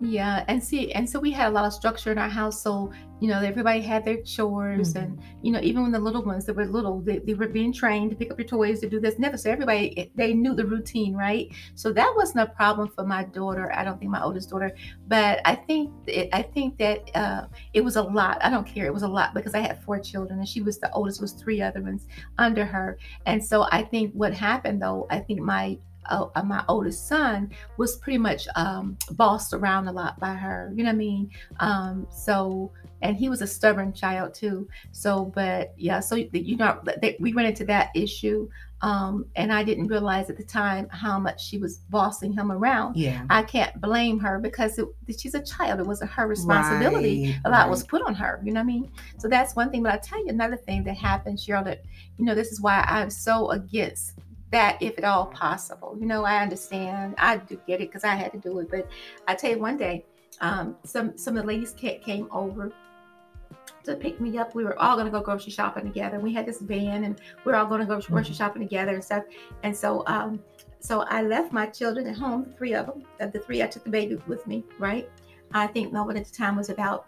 Yeah, 0.00 0.44
and 0.48 0.62
see, 0.62 0.92
and 0.92 1.08
so 1.08 1.20
we 1.20 1.30
had 1.30 1.48
a 1.48 1.50
lot 1.50 1.64
of 1.64 1.72
structure 1.72 2.10
in 2.10 2.18
our 2.18 2.28
house. 2.28 2.60
So 2.60 2.92
you 3.20 3.28
know, 3.28 3.40
everybody 3.40 3.80
had 3.80 4.04
their 4.04 4.20
chores, 4.22 4.94
mm-hmm. 4.94 5.04
and 5.04 5.22
you 5.40 5.52
know, 5.52 5.60
even 5.62 5.82
when 5.82 5.92
the 5.92 5.98
little 5.98 6.22
ones 6.22 6.44
that 6.46 6.56
were 6.56 6.66
little, 6.66 7.00
they, 7.00 7.20
they 7.20 7.34
were 7.34 7.48
being 7.48 7.72
trained 7.72 8.10
to 8.10 8.16
pick 8.16 8.30
up 8.30 8.38
your 8.38 8.46
toys 8.46 8.80
to 8.80 8.88
do 8.88 8.98
this. 8.98 9.18
Never, 9.18 9.38
so 9.38 9.50
everybody 9.50 10.10
they 10.16 10.34
knew 10.34 10.54
the 10.54 10.66
routine, 10.66 11.14
right? 11.14 11.48
So 11.74 11.92
that 11.92 12.12
wasn't 12.16 12.40
a 12.40 12.52
problem 12.52 12.88
for 12.88 13.06
my 13.06 13.24
daughter. 13.24 13.72
I 13.72 13.84
don't 13.84 13.98
think 13.98 14.10
my 14.10 14.22
oldest 14.22 14.50
daughter, 14.50 14.72
but 15.06 15.40
I 15.44 15.54
think 15.54 15.92
it, 16.06 16.28
I 16.32 16.42
think 16.42 16.76
that 16.78 17.10
uh, 17.14 17.46
it 17.72 17.82
was 17.82 17.96
a 17.96 18.02
lot. 18.02 18.44
I 18.44 18.50
don't 18.50 18.66
care. 18.66 18.86
It 18.86 18.92
was 18.92 19.04
a 19.04 19.08
lot 19.08 19.32
because 19.32 19.54
I 19.54 19.60
had 19.60 19.82
four 19.84 20.00
children, 20.00 20.40
and 20.40 20.48
she 20.48 20.60
was 20.60 20.78
the 20.78 20.92
oldest. 20.92 21.20
Was 21.20 21.32
three 21.32 21.62
other 21.62 21.80
ones 21.80 22.08
under 22.38 22.64
her, 22.64 22.98
and 23.26 23.42
so 23.42 23.66
I 23.70 23.84
think 23.84 24.12
what 24.12 24.34
happened 24.34 24.82
though, 24.82 25.06
I 25.08 25.20
think 25.20 25.40
my 25.40 25.78
uh, 26.06 26.42
my 26.44 26.64
oldest 26.68 27.08
son 27.08 27.50
was 27.76 27.96
pretty 27.96 28.18
much 28.18 28.46
um, 28.56 28.96
bossed 29.12 29.52
around 29.52 29.88
a 29.88 29.92
lot 29.92 30.18
by 30.20 30.34
her. 30.34 30.72
You 30.74 30.84
know 30.84 30.90
what 30.90 30.94
I 30.94 30.98
mean? 30.98 31.30
Um, 31.60 32.06
so, 32.10 32.72
and 33.02 33.16
he 33.16 33.28
was 33.28 33.42
a 33.42 33.46
stubborn 33.46 33.92
child 33.92 34.34
too. 34.34 34.68
So, 34.92 35.26
but 35.34 35.74
yeah, 35.76 36.00
so 36.00 36.16
you 36.16 36.56
know, 36.56 36.80
they, 37.00 37.16
we 37.20 37.32
ran 37.32 37.46
into 37.46 37.64
that 37.66 37.90
issue. 37.94 38.48
Um, 38.80 39.24
and 39.34 39.50
I 39.50 39.64
didn't 39.64 39.86
realize 39.86 40.28
at 40.28 40.36
the 40.36 40.44
time 40.44 40.88
how 40.90 41.18
much 41.18 41.42
she 41.42 41.56
was 41.56 41.78
bossing 41.88 42.34
him 42.34 42.52
around. 42.52 42.96
Yeah, 42.96 43.24
I 43.30 43.42
can't 43.42 43.80
blame 43.80 44.18
her 44.18 44.38
because 44.38 44.78
it, 44.78 44.86
she's 45.18 45.34
a 45.34 45.42
child. 45.42 45.80
It 45.80 45.86
wasn't 45.86 46.10
her 46.10 46.26
responsibility. 46.26 47.28
Right, 47.28 47.40
a 47.46 47.50
lot 47.50 47.60
right. 47.60 47.70
was 47.70 47.82
put 47.82 48.02
on 48.02 48.14
her. 48.14 48.42
You 48.44 48.52
know 48.52 48.60
what 48.60 48.64
I 48.64 48.66
mean? 48.66 48.90
So 49.16 49.26
that's 49.26 49.56
one 49.56 49.70
thing. 49.70 49.82
But 49.82 49.94
I 49.94 49.96
tell 49.96 50.18
you 50.18 50.28
another 50.28 50.56
thing 50.56 50.84
that 50.84 50.96
happened, 50.96 51.38
Cheryl. 51.38 51.64
That 51.64 51.82
you 52.18 52.26
know, 52.26 52.34
this 52.34 52.52
is 52.52 52.60
why 52.60 52.84
I'm 52.86 53.08
so 53.08 53.52
against 53.52 54.18
that 54.54 54.80
if 54.80 54.96
at 54.98 55.04
all 55.04 55.26
possible. 55.26 55.96
You 55.98 56.06
know, 56.06 56.24
I 56.24 56.40
understand. 56.40 57.16
I 57.18 57.38
do 57.38 57.60
get 57.66 57.80
it 57.80 57.88
because 57.90 58.04
I 58.04 58.14
had 58.14 58.30
to 58.32 58.38
do 58.38 58.60
it. 58.60 58.70
But 58.70 58.88
I 59.26 59.34
tell 59.34 59.50
you, 59.50 59.58
one 59.58 59.76
day, 59.76 60.04
um, 60.40 60.76
some 60.84 61.18
some 61.18 61.36
of 61.36 61.42
the 61.42 61.48
ladies 61.48 61.72
came 61.72 62.28
over 62.30 62.72
to 63.82 63.96
pick 63.96 64.20
me 64.20 64.38
up. 64.38 64.54
We 64.54 64.64
were 64.64 64.78
all 64.78 64.94
going 64.94 65.06
to 65.06 65.10
go 65.10 65.20
grocery 65.20 65.50
shopping 65.50 65.84
together. 65.84 66.20
We 66.20 66.32
had 66.32 66.46
this 66.46 66.60
van, 66.60 67.02
and 67.02 67.20
we 67.44 67.52
are 67.52 67.56
all 67.56 67.66
going 67.66 67.80
to 67.80 67.86
go 67.86 68.00
grocery 68.00 68.32
mm-hmm. 68.32 68.34
shopping 68.34 68.62
together 68.62 68.94
and 68.94 69.04
stuff. 69.04 69.24
And 69.64 69.76
so, 69.76 70.04
um, 70.06 70.40
so 70.78 71.00
I 71.00 71.22
left 71.22 71.52
my 71.52 71.66
children 71.66 72.06
at 72.06 72.16
home, 72.16 72.54
three 72.56 72.74
of 72.74 72.86
them. 72.86 73.02
Of 73.18 73.32
the 73.32 73.40
three, 73.40 73.60
I 73.60 73.66
took 73.66 73.82
the 73.82 73.90
baby 73.90 74.16
with 74.28 74.46
me. 74.46 74.64
Right. 74.78 75.10
I 75.52 75.66
think 75.66 75.92
Melvin 75.92 76.16
at 76.16 76.26
the 76.26 76.32
time 76.34 76.56
was 76.56 76.70
about 76.70 77.06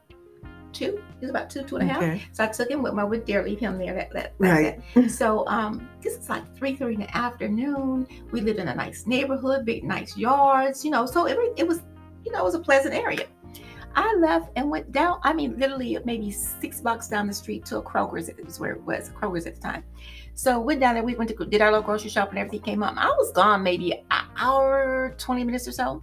two. 0.76 1.02
He 1.18 1.26
was 1.26 1.30
about 1.30 1.50
two, 1.50 1.62
two 1.62 1.76
and 1.76 1.90
a 1.90 1.92
half. 1.92 2.02
Okay. 2.02 2.22
So 2.32 2.44
I 2.44 2.48
took 2.48 2.70
him 2.70 2.82
with 2.82 2.92
my 2.94 3.04
would 3.04 3.24
dare 3.24 3.42
leave 3.42 3.58
him 3.58 3.78
there. 3.78 3.94
That, 3.94 4.12
that, 4.12 4.34
right. 4.38 4.80
That. 4.94 5.10
So 5.16 5.46
um, 5.46 5.88
this 6.02 6.14
is 6.14 6.28
like 6.28 6.44
three, 6.56 6.76
three 6.76 6.94
in 6.94 7.00
the 7.00 7.16
afternoon. 7.16 8.06
We 8.30 8.40
lived 8.40 8.58
in 8.58 8.68
a 8.68 8.74
nice 8.74 9.06
neighborhood, 9.06 9.64
big, 9.64 9.84
nice 9.84 10.16
yards. 10.16 10.84
You 10.84 10.90
know, 10.90 11.06
so 11.06 11.26
it, 11.26 11.38
it 11.56 11.66
was, 11.66 11.82
you 12.24 12.32
know, 12.32 12.40
it 12.40 12.44
was 12.44 12.54
a 12.54 12.60
pleasant 12.60 12.94
area. 12.94 13.26
I 13.94 14.14
left 14.16 14.50
and 14.56 14.70
went 14.70 14.92
down. 14.92 15.20
I 15.22 15.32
mean, 15.32 15.58
literally 15.58 15.98
maybe 16.04 16.30
six 16.30 16.82
blocks 16.82 17.08
down 17.08 17.26
the 17.26 17.32
street 17.32 17.64
to 17.66 17.78
a 17.78 17.82
Kroger's. 17.82 18.28
It 18.28 18.44
was 18.44 18.60
where 18.60 18.72
it 18.72 18.82
was 18.82 19.08
a 19.08 19.12
Kroger's 19.12 19.46
at 19.46 19.54
the 19.54 19.60
time. 19.60 19.84
So 20.34 20.60
went 20.60 20.80
down 20.80 20.94
there. 20.94 21.02
We 21.02 21.14
went 21.14 21.30
to 21.30 21.46
did 21.46 21.62
our 21.62 21.70
little 21.70 21.82
grocery 21.82 22.10
shop 22.10 22.28
and 22.28 22.38
everything 22.38 22.60
came 22.60 22.82
up. 22.82 22.94
I 22.98 23.08
was 23.08 23.32
gone 23.32 23.62
maybe 23.62 23.92
an 23.92 24.04
hour, 24.36 25.14
twenty 25.16 25.44
minutes 25.44 25.66
or 25.66 25.72
so. 25.72 26.02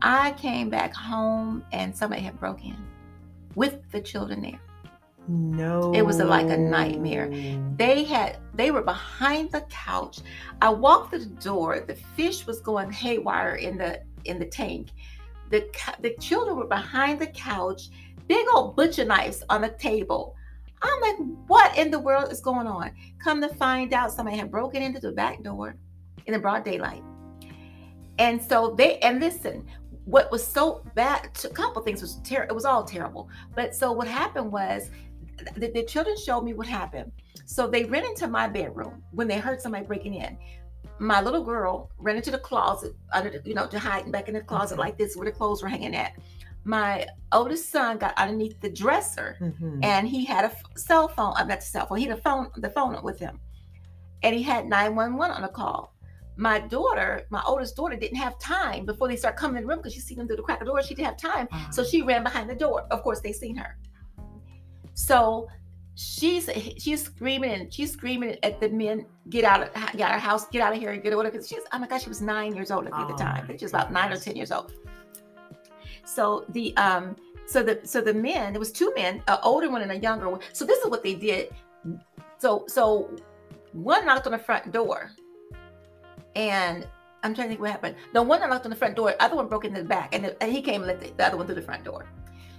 I 0.00 0.32
came 0.32 0.70
back 0.70 0.94
home 0.94 1.62
and 1.72 1.94
somebody 1.94 2.22
had 2.22 2.38
broke 2.40 2.64
in 2.64 2.76
with 3.54 3.90
the 3.90 4.00
children 4.00 4.42
there. 4.42 4.60
No. 5.26 5.92
It 5.94 6.02
was 6.02 6.18
like 6.18 6.50
a 6.50 6.56
nightmare. 6.56 7.30
They 7.76 8.04
had 8.04 8.38
they 8.54 8.70
were 8.70 8.82
behind 8.82 9.52
the 9.52 9.62
couch. 9.62 10.18
I 10.60 10.68
walked 10.68 11.10
through 11.10 11.20
the 11.20 11.40
door. 11.40 11.80
The 11.80 11.94
fish 11.94 12.46
was 12.46 12.60
going 12.60 12.90
haywire 12.90 13.54
in 13.54 13.78
the 13.78 14.02
in 14.24 14.38
the 14.38 14.46
tank. 14.46 14.90
The 15.50 15.66
the 16.00 16.14
children 16.20 16.56
were 16.56 16.66
behind 16.66 17.20
the 17.20 17.28
couch. 17.28 17.88
Big 18.26 18.46
old 18.54 18.76
butcher 18.76 19.04
knives 19.04 19.42
on 19.48 19.62
the 19.62 19.70
table. 19.70 20.34
I'm 20.82 21.00
like, 21.00 21.16
what 21.46 21.76
in 21.78 21.90
the 21.90 21.98
world 21.98 22.30
is 22.30 22.40
going 22.40 22.66
on? 22.66 22.90
Come 23.18 23.40
to 23.40 23.48
find 23.48 23.94
out, 23.94 24.12
somebody 24.12 24.36
had 24.36 24.50
broken 24.50 24.82
into 24.82 25.00
the 25.00 25.12
back 25.12 25.42
door 25.42 25.76
in 26.26 26.34
the 26.34 26.38
broad 26.38 26.64
daylight. 26.64 27.02
And 28.18 28.42
so 28.42 28.74
they 28.76 28.98
and 28.98 29.20
listen, 29.20 29.66
what 30.04 30.30
was 30.30 30.46
so 30.46 30.84
bad, 30.94 31.30
a 31.44 31.48
couple 31.48 31.82
things 31.82 32.02
was 32.02 32.16
terrible. 32.24 32.52
It 32.52 32.54
was 32.54 32.64
all 32.64 32.84
terrible. 32.84 33.28
But 33.54 33.74
so 33.74 33.92
what 33.92 34.06
happened 34.06 34.52
was 34.52 34.90
the, 35.56 35.70
the 35.70 35.82
children 35.84 36.16
showed 36.16 36.42
me 36.42 36.52
what 36.52 36.66
happened. 36.66 37.10
So 37.46 37.66
they 37.66 37.84
ran 37.84 38.04
into 38.04 38.26
my 38.26 38.48
bedroom 38.48 39.02
when 39.12 39.28
they 39.28 39.38
heard 39.38 39.60
somebody 39.60 39.86
breaking 39.86 40.14
in. 40.14 40.36
My 40.98 41.20
little 41.20 41.42
girl 41.42 41.90
ran 41.98 42.16
into 42.16 42.30
the 42.30 42.38
closet 42.38 42.94
under 43.12 43.30
the, 43.30 43.42
you 43.44 43.54
know, 43.54 43.66
to 43.66 43.78
hide 43.78 44.10
back 44.12 44.28
in 44.28 44.34
the 44.34 44.40
closet 44.40 44.78
like 44.78 44.96
this 44.96 45.16
where 45.16 45.26
the 45.26 45.32
clothes 45.32 45.62
were 45.62 45.68
hanging 45.68 45.96
at. 45.96 46.12
My 46.64 47.06
oldest 47.32 47.70
son 47.70 47.98
got 47.98 48.16
underneath 48.16 48.60
the 48.60 48.70
dresser 48.70 49.36
mm-hmm. 49.40 49.80
and 49.82 50.08
he 50.08 50.24
had 50.24 50.44
a 50.44 50.78
cell 50.78 51.08
phone, 51.08 51.34
uh, 51.36 51.44
not 51.44 51.60
the 51.60 51.66
cell 51.66 51.86
phone, 51.86 51.98
he 51.98 52.06
had 52.06 52.18
a 52.18 52.22
phone, 52.22 52.48
the 52.56 52.70
phone 52.70 53.02
with 53.02 53.18
him. 53.18 53.40
And 54.22 54.34
he 54.34 54.42
had 54.42 54.66
911 54.66 55.36
on 55.36 55.44
a 55.44 55.48
call 55.48 55.93
my 56.36 56.58
daughter, 56.58 57.26
my 57.30 57.42
oldest 57.46 57.76
daughter, 57.76 57.96
didn't 57.96 58.16
have 58.18 58.38
time 58.38 58.84
before 58.84 59.08
they 59.08 59.16
start 59.16 59.36
coming 59.36 59.56
in 59.56 59.62
the 59.62 59.68
room 59.68 59.78
because 59.78 59.94
she 59.94 60.00
seen 60.00 60.18
them 60.18 60.26
through 60.26 60.36
the 60.36 60.42
crack 60.42 60.60
of 60.60 60.66
the 60.66 60.72
door. 60.72 60.82
She 60.82 60.94
didn't 60.94 61.06
have 61.06 61.16
time, 61.16 61.48
uh-huh. 61.52 61.70
so 61.70 61.84
she 61.84 62.02
ran 62.02 62.22
behind 62.22 62.50
the 62.50 62.54
door. 62.54 62.86
Of 62.90 63.02
course, 63.02 63.20
they 63.20 63.32
seen 63.32 63.56
her. 63.56 63.76
So 64.94 65.48
she's 65.94 66.50
she's 66.78 67.04
screaming 67.04 67.52
and 67.52 67.72
she's 67.72 67.92
screaming 67.92 68.36
at 68.42 68.60
the 68.60 68.68
men, 68.68 69.06
get 69.28 69.44
out 69.44 69.62
of 69.62 69.72
get 69.92 70.10
out 70.10 70.16
of 70.16 70.20
house, 70.20 70.48
get 70.48 70.60
out 70.62 70.72
of 70.72 70.78
here, 70.78 70.90
and 70.92 71.02
get 71.02 71.12
away. 71.12 71.24
Because 71.30 71.48
she's 71.48 71.62
oh 71.72 71.78
my 71.78 71.86
gosh, 71.86 72.02
she 72.02 72.08
was 72.08 72.20
nine 72.20 72.54
years 72.54 72.70
old 72.70 72.86
at 72.86 72.92
oh 72.94 73.08
the 73.08 73.14
time. 73.14 73.46
She 73.56 73.64
was 73.64 73.72
about 73.72 73.92
nine 73.92 74.12
or 74.12 74.16
ten 74.16 74.36
years 74.36 74.50
old. 74.50 74.72
So 76.04 76.44
the 76.50 76.76
um 76.76 77.16
so 77.46 77.62
the 77.62 77.80
so 77.84 78.00
the 78.00 78.14
men 78.14 78.52
there 78.52 78.60
was 78.60 78.72
two 78.72 78.92
men, 78.96 79.22
an 79.28 79.38
older 79.42 79.70
one 79.70 79.82
and 79.82 79.92
a 79.92 79.98
younger 79.98 80.28
one. 80.28 80.40
So 80.52 80.64
this 80.64 80.78
is 80.82 80.90
what 80.90 81.02
they 81.02 81.14
did. 81.14 81.50
So 82.38 82.64
so 82.66 83.14
one 83.72 84.04
knocked 84.06 84.26
on 84.26 84.32
the 84.32 84.38
front 84.38 84.72
door 84.72 85.10
and 86.34 86.86
I'm 87.22 87.34
trying 87.34 87.48
to 87.48 87.50
think 87.50 87.60
what 87.60 87.70
happened. 87.70 87.96
The 88.12 88.22
one 88.22 88.40
that 88.40 88.50
knocked 88.50 88.66
on 88.66 88.70
the 88.70 88.76
front 88.76 88.96
door, 88.96 89.10
the 89.10 89.22
other 89.22 89.36
one 89.36 89.48
broke 89.48 89.64
into 89.64 89.82
the 89.82 89.88
back, 89.88 90.14
and, 90.14 90.24
the, 90.24 90.42
and 90.42 90.52
he 90.52 90.60
came 90.60 90.82
and 90.82 90.86
let 90.86 91.00
the, 91.00 91.10
the, 91.16 91.26
other 91.26 91.36
one 91.36 91.46
through 91.46 91.54
the 91.54 91.62
front 91.62 91.84
door. 91.84 92.06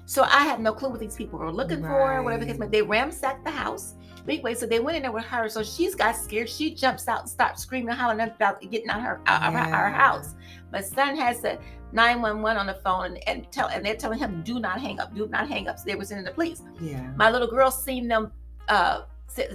So 0.06 0.24
I 0.24 0.44
have 0.46 0.60
no 0.60 0.72
clue 0.72 0.90
what 0.90 1.00
these 1.00 1.16
people 1.16 1.40
were 1.40 1.52
looking 1.52 1.82
right. 1.82 1.90
for, 1.90 2.24
whatever 2.24 2.46
case. 2.46 2.58
But 2.58 2.72
they 2.72 2.82
ransacked 2.82 3.44
the 3.44 3.52
house. 3.52 3.96
Anyway, 4.28 4.56
so 4.56 4.66
they 4.66 4.80
went 4.80 4.98
in 4.98 5.04
there 5.04 5.12
with 5.12 5.26
her. 5.26 5.50
So 5.50 5.64
she's 5.64 5.96
got 5.96 6.16
scared. 6.16 6.50
She 6.50 6.74
jumps 6.74 7.08
out 7.08 7.22
and 7.22 7.30
starts 7.30 7.62
screaming, 7.62 7.94
hollering 7.94 8.20
about 8.20 8.62
getting 8.70 8.90
out 8.90 9.02
her 9.02 9.22
out 9.26 9.52
yeah. 9.52 9.68
our, 9.68 9.86
our 9.86 9.90
house. 9.90 10.36
My 10.72 10.82
son 10.82 11.16
has 11.16 11.42
the 11.42 11.60
911 11.92 12.58
on 12.58 12.68
the 12.68 12.74
phone 12.84 13.06
and, 13.06 13.20
and 13.28 13.52
tell 13.52 13.68
and 13.68 13.86
they're 13.86 13.96
telling 13.96 14.20
him, 14.20 14.42
do 14.44 14.60
not 14.60 14.80
hang 14.80 15.00
up, 15.00 15.16
do 15.16 15.28
not 15.28 15.48
hang 15.48 15.68
up. 15.68 15.80
So 15.80 15.86
they 15.86 15.96
were 15.96 16.06
sending 16.06 16.26
the 16.26 16.32
police. 16.32 16.62
Yeah. 16.82 17.12
My 17.16 17.32
little 17.32 17.48
girl 17.48 17.72
seen 17.72 18.08
them 18.08 18.32
uh 18.68 19.04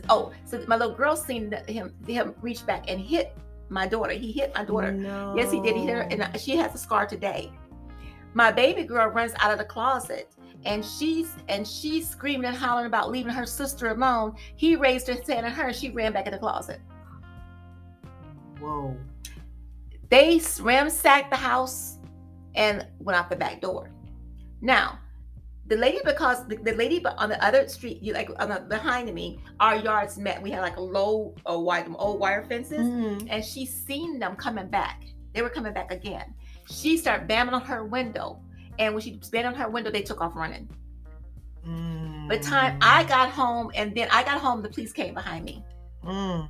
oh, 0.09 0.33
so 0.45 0.63
my 0.67 0.77
little 0.77 0.95
girl 0.95 1.17
seen 1.17 1.53
him 1.69 1.95
him 2.07 2.35
reach 2.43 2.65
back 2.67 2.85
and 2.89 3.01
hit 3.01 3.37
my 3.71 3.87
daughter. 3.87 4.13
He 4.13 4.33
hit 4.33 4.53
my 4.55 4.65
daughter. 4.65 4.93
No. 4.93 5.35
Yes, 5.37 5.51
he 5.51 5.61
did. 5.61 5.77
He 5.77 5.87
hit 5.87 5.95
her, 5.95 6.03
and 6.03 6.41
she 6.41 6.57
has 6.57 6.75
a 6.75 6.79
scar 6.79 7.07
today. 7.07 7.53
My 8.35 8.53
baby 8.53 8.85
girl 8.85 9.09
runs 9.09 9.33
out 9.39 9.53
of 9.53 9.59
the 9.59 9.65
closet 9.65 10.33
and 10.65 10.85
she's 10.85 11.35
and 11.49 11.67
she's 11.67 12.09
screaming 12.09 12.47
and 12.47 12.57
hollering 12.57 12.87
about 12.87 13.11
leaving 13.11 13.33
her 13.33 13.47
sister 13.47 13.89
alone. 13.89 14.37
He 14.57 14.77
raised 14.77 15.07
his 15.07 15.27
hand 15.27 15.47
at 15.47 15.53
her 15.53 15.69
and 15.69 15.77
she 15.77 15.91
ran 15.91 16.13
back 16.13 16.27
in 16.27 16.33
the 16.33 16.39
closet. 16.39 16.81
Whoa. 18.61 18.97
They 20.11 20.41
ransacked 20.61 21.31
the 21.31 21.37
house 21.37 21.99
and 22.55 22.87
went 22.99 23.19
out 23.19 23.31
the 23.31 23.37
back 23.37 23.61
door. 23.61 23.91
Now, 24.61 24.99
the 25.71 25.77
lady 25.77 26.01
because 26.05 26.45
the, 26.49 26.57
the 26.57 26.73
lady 26.73 27.03
on 27.17 27.29
the 27.29 27.43
other 27.43 27.67
street, 27.69 28.03
you 28.03 28.13
like 28.13 28.29
on 28.41 28.49
the, 28.49 28.61
behind 28.69 29.15
me, 29.15 29.39
our 29.61 29.77
yards 29.77 30.19
met. 30.19 30.43
We 30.43 30.51
had 30.51 30.63
like 30.63 30.77
a 30.77 30.81
low, 30.83 31.33
a 31.47 31.59
wide, 31.59 31.87
old 31.95 32.19
wire 32.19 32.45
fences, 32.45 32.81
mm-hmm. 32.81 33.29
and 33.31 33.45
she 33.45 33.65
seen 33.65 34.19
them 34.19 34.35
coming 34.35 34.67
back. 34.67 35.05
They 35.33 35.43
were 35.43 35.49
coming 35.49 35.73
back 35.73 35.93
again. 35.93 36.35
She 36.69 36.97
started 36.97 37.29
banging 37.29 37.55
on 37.55 37.63
her 37.63 37.85
window, 37.85 38.43
and 38.81 38.95
when 38.95 39.01
she 39.01 39.21
banged 39.31 39.47
on 39.47 39.55
her 39.55 39.71
window, 39.71 39.93
they 39.93 40.03
took 40.03 40.21
off 40.21 40.35
running. 40.35 40.69
Mm. 41.65 42.29
By 42.29 42.39
the 42.39 42.43
time 42.43 42.77
I 42.83 43.05
got 43.05 43.31
home, 43.31 43.71
and 43.77 43.95
then 43.95 44.09
I 44.11 44.25
got 44.25 44.41
home, 44.41 44.63
the 44.63 44.71
police 44.71 44.93
came 44.93 45.15
behind 45.15 45.45
me. 45.45 45.65
Mm. 46.05 46.49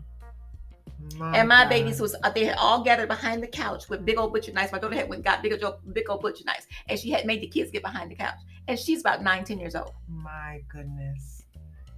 My 1.16 1.36
and 1.36 1.48
my 1.48 1.62
God. 1.62 1.70
babies 1.70 2.00
was 2.00 2.14
uh, 2.22 2.30
they 2.30 2.44
had 2.44 2.56
all 2.58 2.82
gathered 2.82 3.08
behind 3.08 3.42
the 3.42 3.46
couch 3.46 3.88
with 3.88 4.04
big 4.04 4.18
old 4.18 4.32
butcher 4.32 4.52
knives. 4.52 4.72
My 4.72 4.78
daughter 4.78 4.94
had 4.94 5.08
went 5.08 5.24
got 5.24 5.42
big 5.42 5.62
old 5.62 5.76
big 5.92 6.08
old 6.08 6.22
butcher 6.22 6.44
knives, 6.44 6.66
and 6.88 6.98
she 6.98 7.10
had 7.10 7.26
made 7.26 7.40
the 7.40 7.46
kids 7.46 7.70
get 7.70 7.82
behind 7.82 8.10
the 8.10 8.14
couch. 8.14 8.38
And 8.68 8.78
she's 8.78 9.00
about 9.00 9.22
nine, 9.22 9.44
10 9.44 9.58
years 9.58 9.74
old. 9.74 9.92
My 10.08 10.62
goodness. 10.68 11.44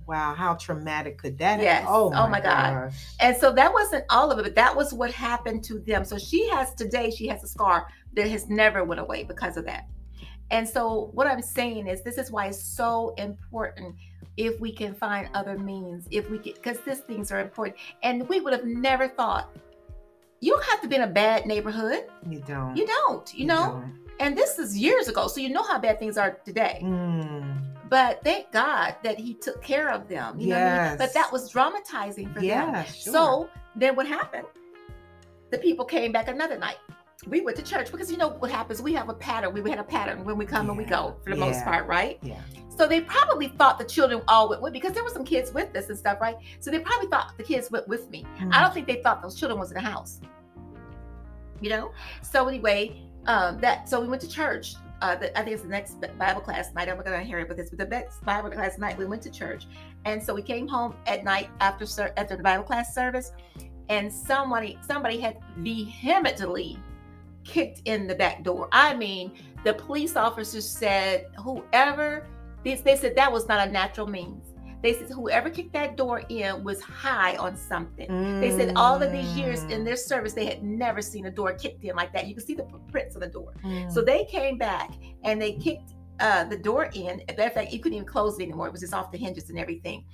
Wow, 0.06 0.34
how 0.34 0.54
traumatic 0.54 1.18
could 1.18 1.38
that 1.38 1.60
yes. 1.60 1.86
Oh, 1.88 2.10
my, 2.10 2.24
oh 2.24 2.28
my 2.28 2.40
God. 2.40 2.92
And 3.20 3.36
so 3.36 3.52
that 3.52 3.72
wasn't 3.72 4.04
all 4.10 4.30
of 4.30 4.38
it, 4.38 4.42
but 4.42 4.54
that 4.56 4.74
was 4.74 4.92
what 4.92 5.12
happened 5.12 5.62
to 5.64 5.78
them. 5.80 6.04
So 6.04 6.18
she 6.18 6.48
has 6.48 6.74
today, 6.74 7.10
she 7.10 7.28
has 7.28 7.44
a 7.44 7.46
scar 7.46 7.86
that 8.14 8.26
has 8.28 8.48
never 8.48 8.84
went 8.84 9.00
away 9.00 9.22
because 9.24 9.56
of 9.56 9.64
that. 9.66 9.86
And 10.52 10.68
so 10.68 11.10
what 11.14 11.26
I'm 11.26 11.42
saying 11.42 11.88
is 11.88 12.02
this 12.02 12.18
is 12.18 12.30
why 12.30 12.46
it's 12.46 12.62
so 12.62 13.14
important 13.16 13.96
if 14.36 14.60
we 14.60 14.70
can 14.70 14.94
find 14.94 15.28
other 15.34 15.58
means, 15.58 16.06
if 16.10 16.30
we 16.30 16.38
can, 16.38 16.52
because 16.52 16.78
these 16.86 17.00
things 17.00 17.32
are 17.32 17.40
important. 17.40 17.76
And 18.02 18.28
we 18.28 18.40
would 18.40 18.52
have 18.52 18.64
never 18.64 19.08
thought 19.08 19.50
you 20.40 20.52
don't 20.52 20.64
have 20.64 20.80
to 20.82 20.88
be 20.88 20.96
in 20.96 21.02
a 21.02 21.06
bad 21.06 21.46
neighborhood. 21.46 22.04
You 22.28 22.42
don't. 22.46 22.76
You 22.76 22.86
don't. 22.86 23.32
You, 23.32 23.40
you 23.40 23.46
know. 23.46 23.80
Don't. 23.80 23.98
And 24.20 24.36
this 24.36 24.58
is 24.58 24.76
years 24.76 25.08
ago, 25.08 25.26
so 25.26 25.40
you 25.40 25.48
know 25.48 25.62
how 25.62 25.78
bad 25.78 25.98
things 25.98 26.18
are 26.18 26.32
today. 26.44 26.80
Mm. 26.82 27.62
But 27.88 28.22
thank 28.22 28.52
God 28.52 28.96
that 29.04 29.18
He 29.18 29.34
took 29.34 29.62
care 29.62 29.90
of 29.90 30.08
them. 30.08 30.38
You 30.38 30.48
yes. 30.48 30.58
know 30.58 30.64
what 30.64 30.72
I 30.72 30.88
mean? 30.88 30.98
But 30.98 31.14
that 31.14 31.32
was 31.32 31.48
dramatizing 31.50 32.32
for 32.32 32.40
yeah, 32.40 32.70
them. 32.70 32.84
Sure. 32.86 33.12
So 33.12 33.50
then 33.74 33.96
what 33.96 34.06
happened? 34.06 34.46
The 35.50 35.58
people 35.58 35.84
came 35.84 36.12
back 36.12 36.28
another 36.28 36.58
night 36.58 36.78
we 37.26 37.40
went 37.40 37.56
to 37.56 37.62
church 37.62 37.90
because 37.90 38.10
you 38.10 38.16
know 38.16 38.30
what 38.30 38.50
happens 38.50 38.82
we 38.82 38.92
have 38.92 39.08
a 39.08 39.14
pattern 39.14 39.52
we 39.52 39.70
had 39.70 39.78
a 39.78 39.84
pattern 39.84 40.24
when 40.24 40.36
we 40.36 40.44
come 40.44 40.66
yeah. 40.66 40.72
and 40.72 40.78
we 40.78 40.84
go 40.84 41.16
for 41.22 41.30
the 41.30 41.36
yeah. 41.36 41.44
most 41.44 41.64
part 41.64 41.86
right 41.86 42.18
yeah 42.22 42.40
so 42.68 42.86
they 42.86 43.00
probably 43.00 43.48
thought 43.48 43.78
the 43.78 43.84
children 43.84 44.22
all 44.28 44.48
went 44.48 44.62
with 44.62 44.72
because 44.72 44.92
there 44.92 45.04
were 45.04 45.10
some 45.10 45.24
kids 45.24 45.52
with 45.52 45.74
us 45.76 45.88
and 45.88 45.98
stuff 45.98 46.20
right 46.20 46.36
so 46.60 46.70
they 46.70 46.78
probably 46.78 47.08
thought 47.08 47.32
the 47.36 47.44
kids 47.44 47.70
went 47.70 47.86
with 47.86 48.10
me 48.10 48.24
mm-hmm. 48.24 48.50
i 48.52 48.60
don't 48.60 48.74
think 48.74 48.86
they 48.86 49.00
thought 49.02 49.22
those 49.22 49.38
children 49.38 49.58
was 49.58 49.70
in 49.70 49.74
the 49.74 49.80
house 49.80 50.20
you 51.60 51.70
know 51.70 51.92
so 52.22 52.48
anyway 52.48 53.00
um 53.26 53.58
that 53.58 53.88
so 53.88 54.00
we 54.00 54.08
went 54.08 54.20
to 54.20 54.28
church 54.28 54.74
uh, 55.02 55.16
the, 55.16 55.36
I 55.36 55.42
think 55.42 55.54
it's 55.54 55.64
the 55.64 55.68
next 55.68 55.96
Bible 56.16 56.40
class 56.40 56.72
night. 56.74 56.88
I'm 56.88 56.94
not 56.94 57.04
going 57.04 57.18
to 57.18 57.26
hear 57.26 57.40
it, 57.40 57.48
but 57.48 57.56
this, 57.56 57.70
but 57.70 57.78
the 57.78 57.86
next 57.86 58.24
Bible 58.24 58.50
class 58.50 58.78
night, 58.78 58.96
we 58.96 59.04
went 59.04 59.20
to 59.22 59.30
church, 59.32 59.66
and 60.04 60.22
so 60.22 60.32
we 60.32 60.42
came 60.42 60.68
home 60.68 60.94
at 61.08 61.24
night 61.24 61.50
after 61.60 61.84
after 62.16 62.36
the 62.36 62.42
Bible 62.44 62.62
class 62.62 62.94
service, 62.94 63.32
and 63.88 64.12
somebody 64.12 64.78
somebody 64.86 65.18
had 65.18 65.38
vehemently 65.56 66.78
kicked 67.44 67.82
in 67.84 68.06
the 68.06 68.14
back 68.14 68.42
door. 68.42 68.68
I 68.72 68.94
mean, 68.94 69.32
the 69.64 69.74
police 69.74 70.16
officers 70.16 70.68
said, 70.68 71.26
whoever, 71.38 72.26
they, 72.64 72.74
they 72.74 72.96
said 72.96 73.16
that 73.16 73.32
was 73.32 73.48
not 73.48 73.66
a 73.66 73.70
natural 73.70 74.06
means. 74.06 74.46
They 74.82 74.94
said 74.94 75.10
whoever 75.10 75.48
kicked 75.48 75.72
that 75.74 75.96
door 75.96 76.22
in 76.28 76.64
was 76.64 76.80
high 76.80 77.36
on 77.36 77.56
something. 77.56 78.08
Mm. 78.08 78.40
They 78.40 78.50
said 78.50 78.72
all 78.74 79.00
of 79.00 79.12
these 79.12 79.36
years 79.36 79.62
in 79.64 79.84
their 79.84 79.94
service, 79.94 80.32
they 80.32 80.44
had 80.44 80.64
never 80.64 81.00
seen 81.00 81.26
a 81.26 81.30
door 81.30 81.52
kicked 81.54 81.84
in 81.84 81.94
like 81.94 82.12
that. 82.14 82.26
You 82.26 82.34
can 82.34 82.44
see 82.44 82.54
the 82.54 82.64
prints 82.90 83.14
on 83.14 83.20
the 83.20 83.28
door. 83.28 83.52
Mm. 83.64 83.92
So 83.92 84.02
they 84.02 84.24
came 84.24 84.58
back 84.58 84.90
and 85.22 85.40
they 85.40 85.52
kicked 85.52 85.94
uh, 86.18 86.44
the 86.44 86.56
door 86.56 86.90
in. 86.94 87.22
Matter 87.28 87.42
of 87.44 87.52
fact, 87.52 87.72
you 87.72 87.78
couldn't 87.78 87.96
even 87.96 88.08
close 88.08 88.40
it 88.40 88.42
anymore. 88.42 88.66
It 88.66 88.72
was 88.72 88.80
just 88.80 88.92
off 88.92 89.12
the 89.12 89.18
hinges 89.18 89.50
and 89.50 89.58
everything. 89.58 90.04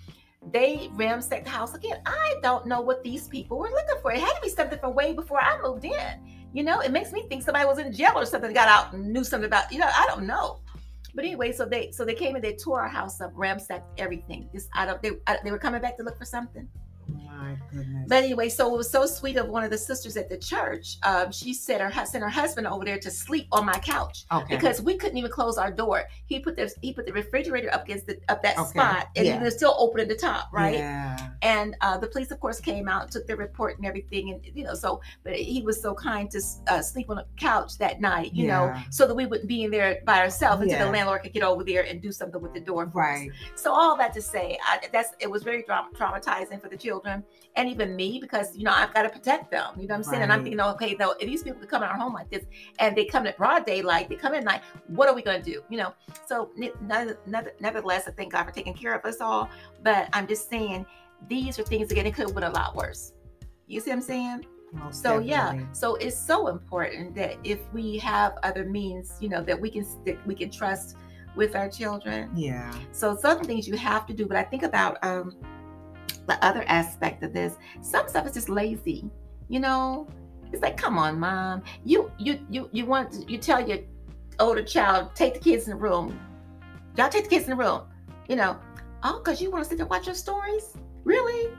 They 0.53 0.91
ransacked 0.93 1.45
the 1.45 1.51
house 1.51 1.75
again. 1.75 2.01
I 2.05 2.35
don't 2.43 2.67
know 2.67 2.81
what 2.81 3.03
these 3.03 3.27
people 3.27 3.59
were 3.59 3.71
looking 3.71 4.03
for. 4.03 4.13
It 4.13 4.21
had 4.21 4.35
to 4.35 4.41
be 4.43 4.49
something 4.51 4.79
from 4.79 4.95
way 4.95 5.15
before 5.15 5.41
I 5.41 5.61
moved 5.63 5.85
in. 5.87 6.38
You 6.53 6.63
know, 6.63 6.81
it 6.81 6.93
makes 6.93 7.13
me 7.13 7.25
think 7.29 7.43
somebody 7.43 7.67
was 7.67 7.79
in 7.79 7.93
jail 7.93 8.13
or 8.17 8.25
something, 8.25 8.53
got 8.53 8.69
out 8.69 8.95
and 8.95 9.13
knew 9.13 9.23
something 9.23 9.47
about, 9.47 9.71
you 9.71 9.79
know, 9.79 9.91
I 9.93 10.07
don't 10.07 10.27
know. 10.27 10.61
But 11.15 11.25
anyway, 11.25 11.53
so 11.53 11.65
they 11.65 11.91
so 11.91 12.05
they 12.05 12.15
came 12.15 12.35
and 12.37 12.45
they 12.45 12.55
tore 12.55 12.81
our 12.81 12.89
house 12.89 13.21
up, 13.21 13.33
ransacked 13.35 14.01
everything. 14.01 14.49
Just 14.53 14.69
I 14.75 14.87
don't 14.87 15.03
they 15.03 15.13
I, 15.27 15.39
they 15.43 15.51
were 15.51 15.59
coming 15.59 15.81
back 15.81 15.97
to 15.99 16.03
look 16.03 16.17
for 16.19 16.25
something. 16.25 16.69
My 17.09 17.57
goodness. 17.73 18.05
But 18.09 18.25
anyway, 18.25 18.49
so 18.49 18.73
it 18.75 18.77
was 18.77 18.91
so 18.91 19.07
sweet 19.07 19.37
of 19.37 19.49
one 19.49 19.65
of 19.65 19.71
the 19.71 19.79
sisters 19.79 20.17
at 20.17 20.29
the 20.29 20.37
church. 20.37 20.97
Um, 21.05 21.33
she 21.33 21.55
said 21.55 21.81
her 21.81 22.05
sent 22.05 22.23
her 22.23 22.29
husband 22.29 22.67
over 22.67 22.85
there 22.85 22.99
to 22.99 23.11
sleep 23.11 23.47
on 23.53 23.65
my 23.65 23.79
couch 23.79 24.25
okay. 24.33 24.57
because 24.57 24.83
we 24.83 24.97
couldn't 24.97 25.17
even 25.17 25.31
close 25.31 25.57
our 25.57 25.71
door. 25.71 26.05
He 26.27 26.41
put 26.41 26.57
the 26.57 26.71
he 26.83 26.93
put 26.93 27.07
the 27.07 27.13
refrigerator 27.13 27.73
up 27.73 27.85
against 27.85 28.07
the 28.07 28.19
up 28.29 28.43
that 28.43 28.59
Okay. 28.59 28.71
spot, 28.71 29.09
and 29.17 29.27
Yeah. 29.27 29.41
it 29.41 29.43
was 29.43 29.55
still 29.55 29.75
open 29.79 30.01
at 30.01 30.09
the 30.09 30.17
top, 30.17 30.49
right? 30.53 30.75
Yeah. 30.75 31.31
And 31.43 31.77
uh, 31.81 31.97
the 31.99 32.09
police, 32.09 32.31
of 32.31 32.41
course, 32.41 32.61
came 32.61 32.89
out, 32.89 33.11
took 33.11 33.27
the 33.27 33.37
report 33.37 33.79
and 33.79 33.87
everything, 33.87 34.31
and 34.31 34.45
you 34.57 34.65
know, 34.65 34.75
so 34.75 35.01
but 35.25 35.35
he 35.35 35.63
was 35.63 35.81
so 35.81 35.95
kind 35.95 36.31
to 36.33 36.43
uh, 36.69 36.83
sleep 36.83 37.09
on 37.11 37.19
a 37.19 37.25
couch 37.37 37.79
that 37.79 38.01
night, 38.01 38.35
you 38.35 38.47
know, 38.49 38.75
so 38.91 39.07
that 39.07 39.15
we 39.15 39.27
wouldn't 39.27 39.49
be 39.49 39.65
in 39.65 39.71
there 39.71 40.01
by 40.05 40.19
ourselves 40.19 40.63
until 40.63 40.79
Yeah. 40.79 40.85
the 40.85 40.91
landlord 40.91 41.23
could 41.23 41.33
get 41.33 41.43
over 41.43 41.65
there 41.65 41.85
and 41.85 42.03
do 42.03 42.13
something 42.13 42.41
with 42.43 42.53
the 42.55 42.61
door 42.61 42.89
for 42.91 43.03
us. 43.03 43.19
Right. 43.21 43.31
So 43.55 43.73
all 43.73 43.97
that 43.97 44.13
to 44.15 44.21
say, 44.23 44.59
I, 44.65 44.81
that's 44.93 45.11
it 45.21 45.31
was 45.31 45.43
very 45.43 45.63
tra- 45.63 45.87
traumatizing 45.95 46.61
for 46.61 46.69
the 46.69 46.77
children 46.77 46.98
and 47.57 47.69
even 47.69 47.97
me 47.97 48.19
because 48.21 48.57
you 48.57 48.65
know 48.65 48.73
I've 48.73 48.93
got 48.95 49.03
to 49.03 49.09
protect 49.09 49.51
them. 49.51 49.73
You 49.77 49.87
know 49.89 49.95
what 49.95 49.97
I'm 49.97 50.05
saying? 50.05 50.23
And 50.23 50.33
I'm 50.33 50.43
thinking, 50.45 50.61
okay, 50.61 50.95
though, 50.95 51.13
if 51.21 51.27
these 51.27 51.43
people 51.43 51.67
come 51.67 51.83
in 51.83 51.89
our 51.89 51.97
home 51.97 52.15
like 52.15 52.31
this 52.31 52.45
and 52.79 52.97
they 52.97 53.05
come 53.05 53.27
in 53.27 53.35
broad 53.37 53.67
daylight, 53.67 54.09
they 54.09 54.17
come 54.17 54.35
at 54.35 54.45
night, 54.45 54.63
what 54.87 55.09
are 55.09 55.15
we 55.15 55.23
going 55.23 55.43
to 55.43 55.51
do? 55.53 55.63
You 55.69 55.79
know. 55.79 55.95
So 56.27 56.51
ne- 56.57 56.73
never- 56.83 57.19
never- 57.27 57.53
nevertheless, 57.61 58.07
I 58.07 58.13
thank 58.13 58.33
God 58.33 58.45
for 58.45 58.53
taking 58.53 58.75
care 58.75 58.95
of 58.95 59.05
us 59.05 59.21
all. 59.21 59.49
But 59.83 60.09
I'm 60.13 60.27
just 60.27 60.49
saying, 60.49 60.87
these 61.29 61.59
are 61.59 61.65
things 61.65 61.91
again. 61.91 62.07
It 62.07 62.15
could 62.15 62.27
have 62.27 62.35
been 62.35 62.45
a 62.45 62.51
lot 62.51 62.77
worse. 62.77 63.13
You 63.67 63.81
see 63.81 63.91
what 63.91 63.97
I'm 63.97 64.03
saying? 64.03 64.47
Most 64.73 65.03
So 65.03 65.19
yeah, 65.19 65.53
so 65.73 65.95
it's 65.97 66.17
so 66.17 66.49
important 66.49 67.15
that 67.15 67.37
if 67.43 67.59
we 67.73 67.97
have 67.99 68.35
other 68.43 68.65
means, 68.65 69.17
you 69.21 69.29
know, 69.29 69.43
that 69.43 69.59
we 69.59 69.71
can 69.71 69.85
that 70.05 70.25
we 70.27 70.35
can 70.35 70.51
trust 70.51 70.97
with 71.37 71.57
our 71.57 71.69
children. 71.69 72.31
Yeah. 72.35 72.73
So 72.93 73.17
some 73.17 73.43
things 73.45 73.67
you 73.67 73.77
have 73.77 74.07
to 74.07 74.13
do, 74.15 74.27
but 74.27 74.37
I 74.37 74.43
think 74.43 74.63
about 74.63 74.99
um 75.03 75.37
the 76.29 76.43
other 76.45 76.65
aspect 76.69 77.23
of 77.25 77.33
this. 77.33 77.57
Some 77.81 78.09
stuff 78.09 78.27
is 78.27 78.33
just 78.33 78.49
lazy. 78.49 79.11
You 79.49 79.61
know, 79.61 80.07
it's 80.53 80.63
like, 80.63 80.77
come 80.77 80.99
on, 80.99 81.19
mom. 81.19 81.63
You 81.85 82.13
you 82.19 82.39
you 82.49 82.69
you 82.73 82.87
want 82.87 83.29
you 83.29 83.39
tell 83.39 83.67
your 83.67 83.79
older 84.39 84.63
child 84.63 85.15
take 85.15 85.35
the 85.35 85.41
kids 85.41 85.65
in 85.65 85.71
the 85.71 85.77
room. 85.77 86.19
Y'all 86.97 87.09
take 87.09 87.25
the 87.25 87.31
kids 87.31 87.45
in 87.45 87.51
the 87.51 87.57
room. 87.57 87.83
You 88.29 88.37
know, 88.37 88.59
oh, 89.03 89.21
cause 89.25 89.41
you 89.41 89.51
want 89.51 89.65
to 89.65 89.71
sit 89.71 89.81
and 89.81 89.91
watch 89.91 90.07
your 90.07 90.15
stories. 90.15 90.75
Really? 91.05 91.51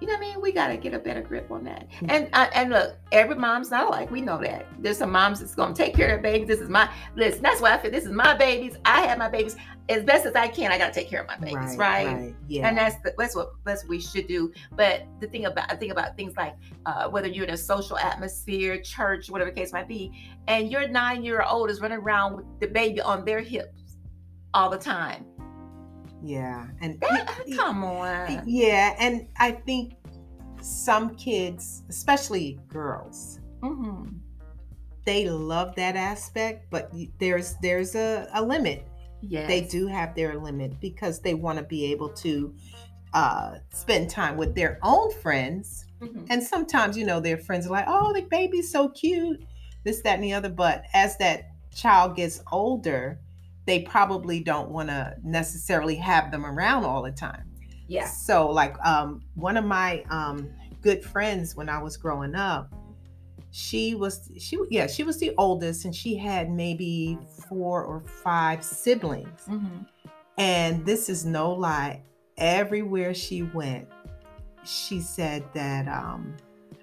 You 0.00 0.06
know 0.06 0.14
what 0.14 0.24
I 0.24 0.28
mean? 0.28 0.40
We 0.40 0.52
got 0.52 0.68
to 0.68 0.76
get 0.76 0.94
a 0.94 0.98
better 0.98 1.20
grip 1.20 1.50
on 1.50 1.64
that. 1.64 1.88
And 2.08 2.28
uh, 2.32 2.48
and 2.54 2.70
look, 2.70 2.96
every 3.12 3.34
mom's 3.34 3.70
not 3.70 3.86
alike. 3.86 4.10
We 4.10 4.20
know 4.20 4.38
that. 4.38 4.66
There's 4.78 4.98
some 4.98 5.10
moms 5.10 5.40
that's 5.40 5.54
gonna 5.54 5.74
take 5.74 5.94
care 5.94 6.06
of 6.06 6.22
their 6.22 6.32
babies. 6.32 6.48
This 6.48 6.60
is 6.60 6.68
my 6.68 6.88
listen. 7.16 7.42
That's 7.42 7.60
why 7.60 7.74
I 7.74 7.78
feel 7.78 7.90
this 7.90 8.04
is 8.04 8.12
my 8.12 8.34
babies. 8.34 8.76
I 8.84 9.02
have 9.02 9.18
my 9.18 9.28
babies 9.28 9.56
as 9.88 10.04
best 10.04 10.26
as 10.26 10.34
I 10.34 10.48
can. 10.48 10.70
I 10.70 10.78
got 10.78 10.92
to 10.92 11.00
take 11.00 11.08
care 11.08 11.22
of 11.22 11.26
my 11.26 11.36
babies, 11.36 11.76
right? 11.76 12.34
Yeah. 12.46 12.68
And 12.68 12.76
that's 12.76 12.96
the, 13.02 13.14
that's 13.16 13.34
what 13.34 13.52
that's 13.64 13.82
what 13.82 13.90
we 13.90 14.00
should 14.00 14.28
do. 14.28 14.52
But 14.76 15.04
the 15.20 15.26
thing 15.26 15.46
about 15.46 15.70
I 15.72 15.76
think 15.76 15.92
about 15.92 16.16
things 16.16 16.36
like 16.36 16.54
uh, 16.86 17.08
whether 17.08 17.28
you're 17.28 17.44
in 17.44 17.54
a 17.54 17.56
social 17.56 17.98
atmosphere, 17.98 18.80
church, 18.80 19.30
whatever 19.30 19.50
the 19.50 19.56
case 19.56 19.72
might 19.72 19.88
be, 19.88 20.12
and 20.46 20.70
your 20.70 20.86
nine 20.86 21.24
year 21.24 21.42
old 21.42 21.70
is 21.70 21.80
running 21.80 21.98
around 21.98 22.36
with 22.36 22.46
the 22.60 22.68
baby 22.68 23.00
on 23.00 23.24
their 23.24 23.40
hips 23.40 23.96
all 24.54 24.70
the 24.70 24.78
time. 24.78 25.24
Yeah. 26.22 26.66
And 26.80 27.02
come 27.56 27.84
on. 27.84 28.42
yeah, 28.46 28.94
and 28.98 29.28
I 29.38 29.52
think 29.52 29.94
some 30.60 31.14
kids, 31.16 31.82
especially 31.88 32.58
girls, 32.68 33.40
hmm 33.62 34.06
they 35.08 35.26
love 35.30 35.74
that 35.74 35.96
aspect, 35.96 36.66
but 36.70 36.92
there's 37.18 37.54
there's 37.62 37.94
a, 37.94 38.28
a 38.34 38.44
limit. 38.44 38.86
Yes. 39.22 39.48
They 39.48 39.62
do 39.62 39.86
have 39.86 40.14
their 40.14 40.38
limit 40.38 40.78
because 40.80 41.20
they 41.20 41.32
want 41.32 41.56
to 41.56 41.64
be 41.64 41.90
able 41.92 42.10
to 42.10 42.54
uh, 43.14 43.54
spend 43.70 44.10
time 44.10 44.36
with 44.36 44.54
their 44.54 44.78
own 44.82 45.10
friends. 45.14 45.86
Mhm. 46.02 46.26
And 46.28 46.42
sometimes, 46.42 46.94
you 46.94 47.06
know, 47.06 47.20
their 47.20 47.38
friends 47.38 47.66
are 47.66 47.70
like, 47.70 47.86
oh, 47.88 48.12
the 48.12 48.20
baby's 48.20 48.70
so 48.70 48.90
cute, 48.90 49.42
this, 49.82 50.02
that, 50.02 50.16
and 50.16 50.24
the 50.24 50.34
other. 50.34 50.50
But 50.50 50.84
as 50.92 51.16
that 51.16 51.52
child 51.74 52.14
gets 52.14 52.42
older, 52.52 53.18
they 53.68 53.80
probably 53.82 54.40
don't 54.40 54.70
want 54.70 54.88
to 54.88 55.14
necessarily 55.22 55.94
have 55.94 56.30
them 56.30 56.46
around 56.46 56.84
all 56.84 57.02
the 57.02 57.12
time. 57.12 57.44
Yeah. 57.86 58.06
So, 58.06 58.48
like, 58.48 58.74
um, 58.84 59.20
one 59.34 59.58
of 59.58 59.64
my 59.66 60.02
um, 60.08 60.50
good 60.80 61.04
friends 61.04 61.54
when 61.54 61.68
I 61.68 61.82
was 61.82 61.98
growing 61.98 62.34
up, 62.34 62.72
she 63.50 63.94
was 63.94 64.30
she 64.38 64.58
yeah 64.70 64.86
she 64.86 65.04
was 65.04 65.18
the 65.18 65.34
oldest, 65.36 65.84
and 65.84 65.94
she 65.94 66.16
had 66.16 66.50
maybe 66.50 67.18
four 67.48 67.84
or 67.84 68.00
five 68.00 68.64
siblings. 68.64 69.44
hmm 69.44 69.82
And 70.38 70.84
this 70.86 71.10
is 71.10 71.26
no 71.26 71.52
lie. 71.52 72.02
Everywhere 72.38 73.12
she 73.12 73.42
went, 73.42 73.88
she 74.64 75.00
said 75.00 75.44
that 75.52 75.88
um, 75.88 76.36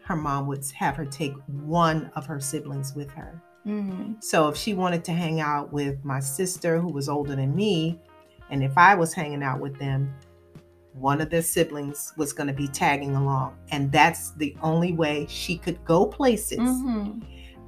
her 0.04 0.16
mom 0.16 0.46
would 0.48 0.64
have 0.76 0.96
her 0.98 1.06
take 1.06 1.34
one 1.48 2.12
of 2.16 2.28
her 2.28 2.40
siblings 2.40 2.94
with 2.94 3.10
her. 3.12 3.42
Hmm 3.66 4.14
So 4.22 4.48
if 4.48 4.56
she 4.56 4.74
wanted 4.74 5.04
to 5.06 5.12
hang 5.12 5.42
out 5.42 5.74
with 5.74 6.04
my 6.06 6.20
sister, 6.20 6.80
who 6.80 6.92
was 6.94 7.10
older 7.10 7.36
than 7.36 7.56
me, 7.56 8.00
and 8.50 8.64
if 8.64 8.78
I 8.78 8.96
was 8.96 9.14
hanging 9.14 9.44
out 9.44 9.60
with 9.60 9.78
them, 9.80 10.14
one 10.94 11.20
of 11.20 11.30
their 11.30 11.42
siblings 11.42 12.14
was 12.16 12.32
going 12.32 12.48
to 12.48 12.54
be 12.54 12.68
tagging 12.70 13.16
along. 13.16 13.58
And 13.72 13.92
that's 13.92 14.32
the 14.32 14.56
only 14.62 14.94
way 14.94 15.26
she 15.28 15.58
could 15.58 15.84
go 15.84 16.06
places. 16.06 16.60
hmm 16.60 17.20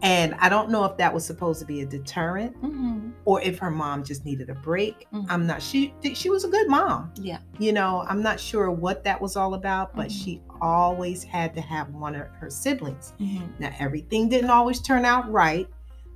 And 0.04 0.36
I 0.36 0.48
don't 0.48 0.70
know 0.70 0.86
if 0.86 0.96
that 0.98 1.12
was 1.14 1.26
supposed 1.26 1.60
to 1.60 1.66
be 1.66 1.82
a 1.82 1.86
deterrent 1.86 2.56
hmm 2.58 3.10
or 3.26 3.42
if 3.42 3.58
her 3.60 3.72
mom 3.72 4.04
just 4.04 4.24
needed 4.24 4.50
a 4.50 4.54
break. 4.54 5.08
Mhm. 5.12 5.26
I'm 5.28 5.46
not 5.48 5.62
she 5.62 5.94
she 6.14 6.30
was 6.30 6.46
a 6.46 6.48
good 6.48 6.70
mom. 6.70 7.12
Yeah. 7.16 7.40
You 7.60 7.74
know, 7.74 8.06
I'm 8.08 8.22
not 8.22 8.40
sure 8.40 8.70
what 8.72 9.04
that 9.04 9.20
was 9.20 9.36
all 9.36 9.56
about, 9.56 9.94
but 9.96 10.08
Mhm. 10.08 10.24
she 10.24 10.42
always 10.62 11.24
had 11.24 11.54
to 11.56 11.62
have 11.62 11.90
one 11.94 12.16
of 12.16 12.28
her 12.40 12.50
siblings. 12.50 13.14
hmm 13.18 13.48
Now 13.60 13.72
everything 13.80 14.30
didn't 14.30 14.52
always 14.52 14.80
turn 14.80 15.04
out 15.04 15.30
right 15.32 15.68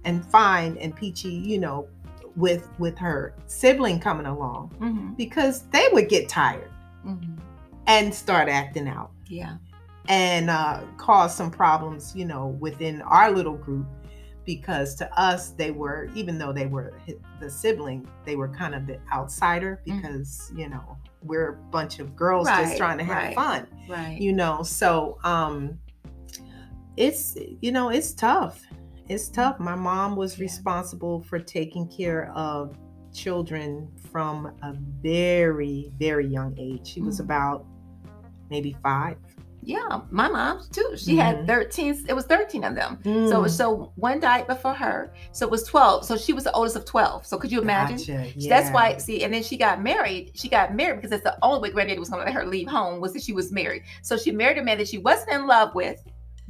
and 0.06 0.26
fine 0.26 0.78
and 0.78 0.96
peachy, 0.96 1.30
you 1.34 1.60
know, 1.60 1.88
with 2.36 2.68
with 2.80 2.98
her 2.98 3.34
sibling 3.46 4.00
coming 4.00 4.26
along 4.26 4.70
hmm 4.80 5.14
because 5.16 5.64
they 5.72 5.88
would 5.92 6.08
get 6.08 6.30
tired 6.30 6.72
hmm 7.04 7.18
and 7.88 8.14
start 8.14 8.48
acting 8.48 8.88
out 8.88 9.12
Yeah. 9.28 9.58
and 10.08 10.50
uh, 10.50 10.82
cause 10.98 11.36
some 11.36 11.52
problems, 11.52 12.16
you 12.16 12.26
know, 12.26 12.48
within 12.60 13.02
our 13.02 13.32
little 13.32 13.56
group. 13.56 13.86
Because 14.44 14.96
to 14.96 15.20
us, 15.20 15.52
they 15.52 15.70
were, 15.70 16.10
even 16.16 16.38
though 16.40 16.52
they 16.52 16.66
were 16.66 16.94
the 17.40 17.50
sibling, 17.50 18.08
they 18.26 18.36
were 18.36 18.48
kind 18.48 18.74
of 18.74 18.88
the 18.88 18.98
outsider 19.14 19.82
because, 19.86 20.52
you 20.56 20.68
know, 20.68 20.98
we're 21.22 21.50
a 21.50 21.54
bunch 21.54 22.00
of 22.00 22.16
girls 22.16 22.48
Mm. 22.48 22.52
Right, 22.52 22.64
just 22.66 22.78
trying 22.78 22.98
to 22.98 23.04
have 23.04 23.16
right. 23.18 23.36
fun, 23.36 23.68
Right. 23.88 24.20
you 24.20 24.34
know. 24.34 24.64
So, 24.64 25.20
um, 25.24 25.78
it's, 26.98 27.38
you 27.62 27.72
know, 27.72 27.90
it's 27.90 28.14
tough. 28.14 28.62
It's 29.12 29.28
tough. 29.28 29.60
My 29.60 29.76
mom 29.76 30.16
was 30.16 30.38
Yeah. 30.38 30.44
responsible 30.44 31.20
for 31.20 31.38
taking 31.38 31.86
care 31.90 32.32
of 32.34 32.78
children 33.14 33.90
from 34.10 34.46
a 34.64 34.74
very, 35.04 35.92
very 36.00 36.26
young 36.26 36.56
age. 36.58 36.88
She 36.88 37.02
was 37.02 37.18
Mhm. 37.20 37.26
about 37.26 37.66
maybe 38.50 38.78
five. 38.82 39.18
Yeah, 39.64 40.00
my 40.12 40.30
mom 40.30 40.62
too. 40.72 40.94
She 40.96 41.16
Mhm. 41.16 41.22
had 41.22 41.46
13. 41.46 42.06
It 42.08 42.14
was 42.14 42.26
13 42.26 42.64
of 42.64 42.74
them. 42.74 43.00
So 43.04 43.44
Mm. 43.44 43.50
so 43.50 43.92
one 43.96 44.22
died 44.22 44.48
before 44.48 44.74
her. 44.74 45.14
So 45.34 45.46
it 45.46 45.52
was 45.52 45.64
12. 45.66 46.06
So 46.06 46.16
she 46.16 46.32
was 46.32 46.46
the 46.46 46.54
oldest 46.54 46.78
of 46.78 46.86
12. 46.86 47.26
So 47.26 47.38
could 47.38 47.52
you 47.52 47.62
imagine? 47.62 47.98
Gotcha, 47.98 48.40
So 48.40 48.48
That's 48.48 48.72
why, 48.72 48.96
see, 48.98 49.26
and 49.26 49.34
then 49.34 49.44
she 49.44 49.58
got 49.58 49.84
married. 49.84 50.32
She 50.36 50.48
got 50.48 50.74
married 50.74 50.96
because 50.96 51.12
that's 51.12 51.24
the 51.24 51.38
only 51.44 51.60
way 51.60 51.72
granddaddy 51.72 52.00
was 52.00 52.10
going 52.10 52.26
to 52.26 52.32
let 52.32 52.34
her 52.34 52.50
leave 52.50 52.70
home 52.70 53.02
was 53.02 53.12
that 53.12 53.24
she 53.24 53.34
was 53.34 53.52
married. 53.52 53.84
So 54.04 54.16
she 54.16 54.32
married 54.32 54.58
a 54.58 54.64
man 54.64 54.78
that 54.78 54.88
she 54.88 55.00
wasn't 55.00 55.32
in 55.34 55.48
love 55.48 55.76
with 55.76 56.02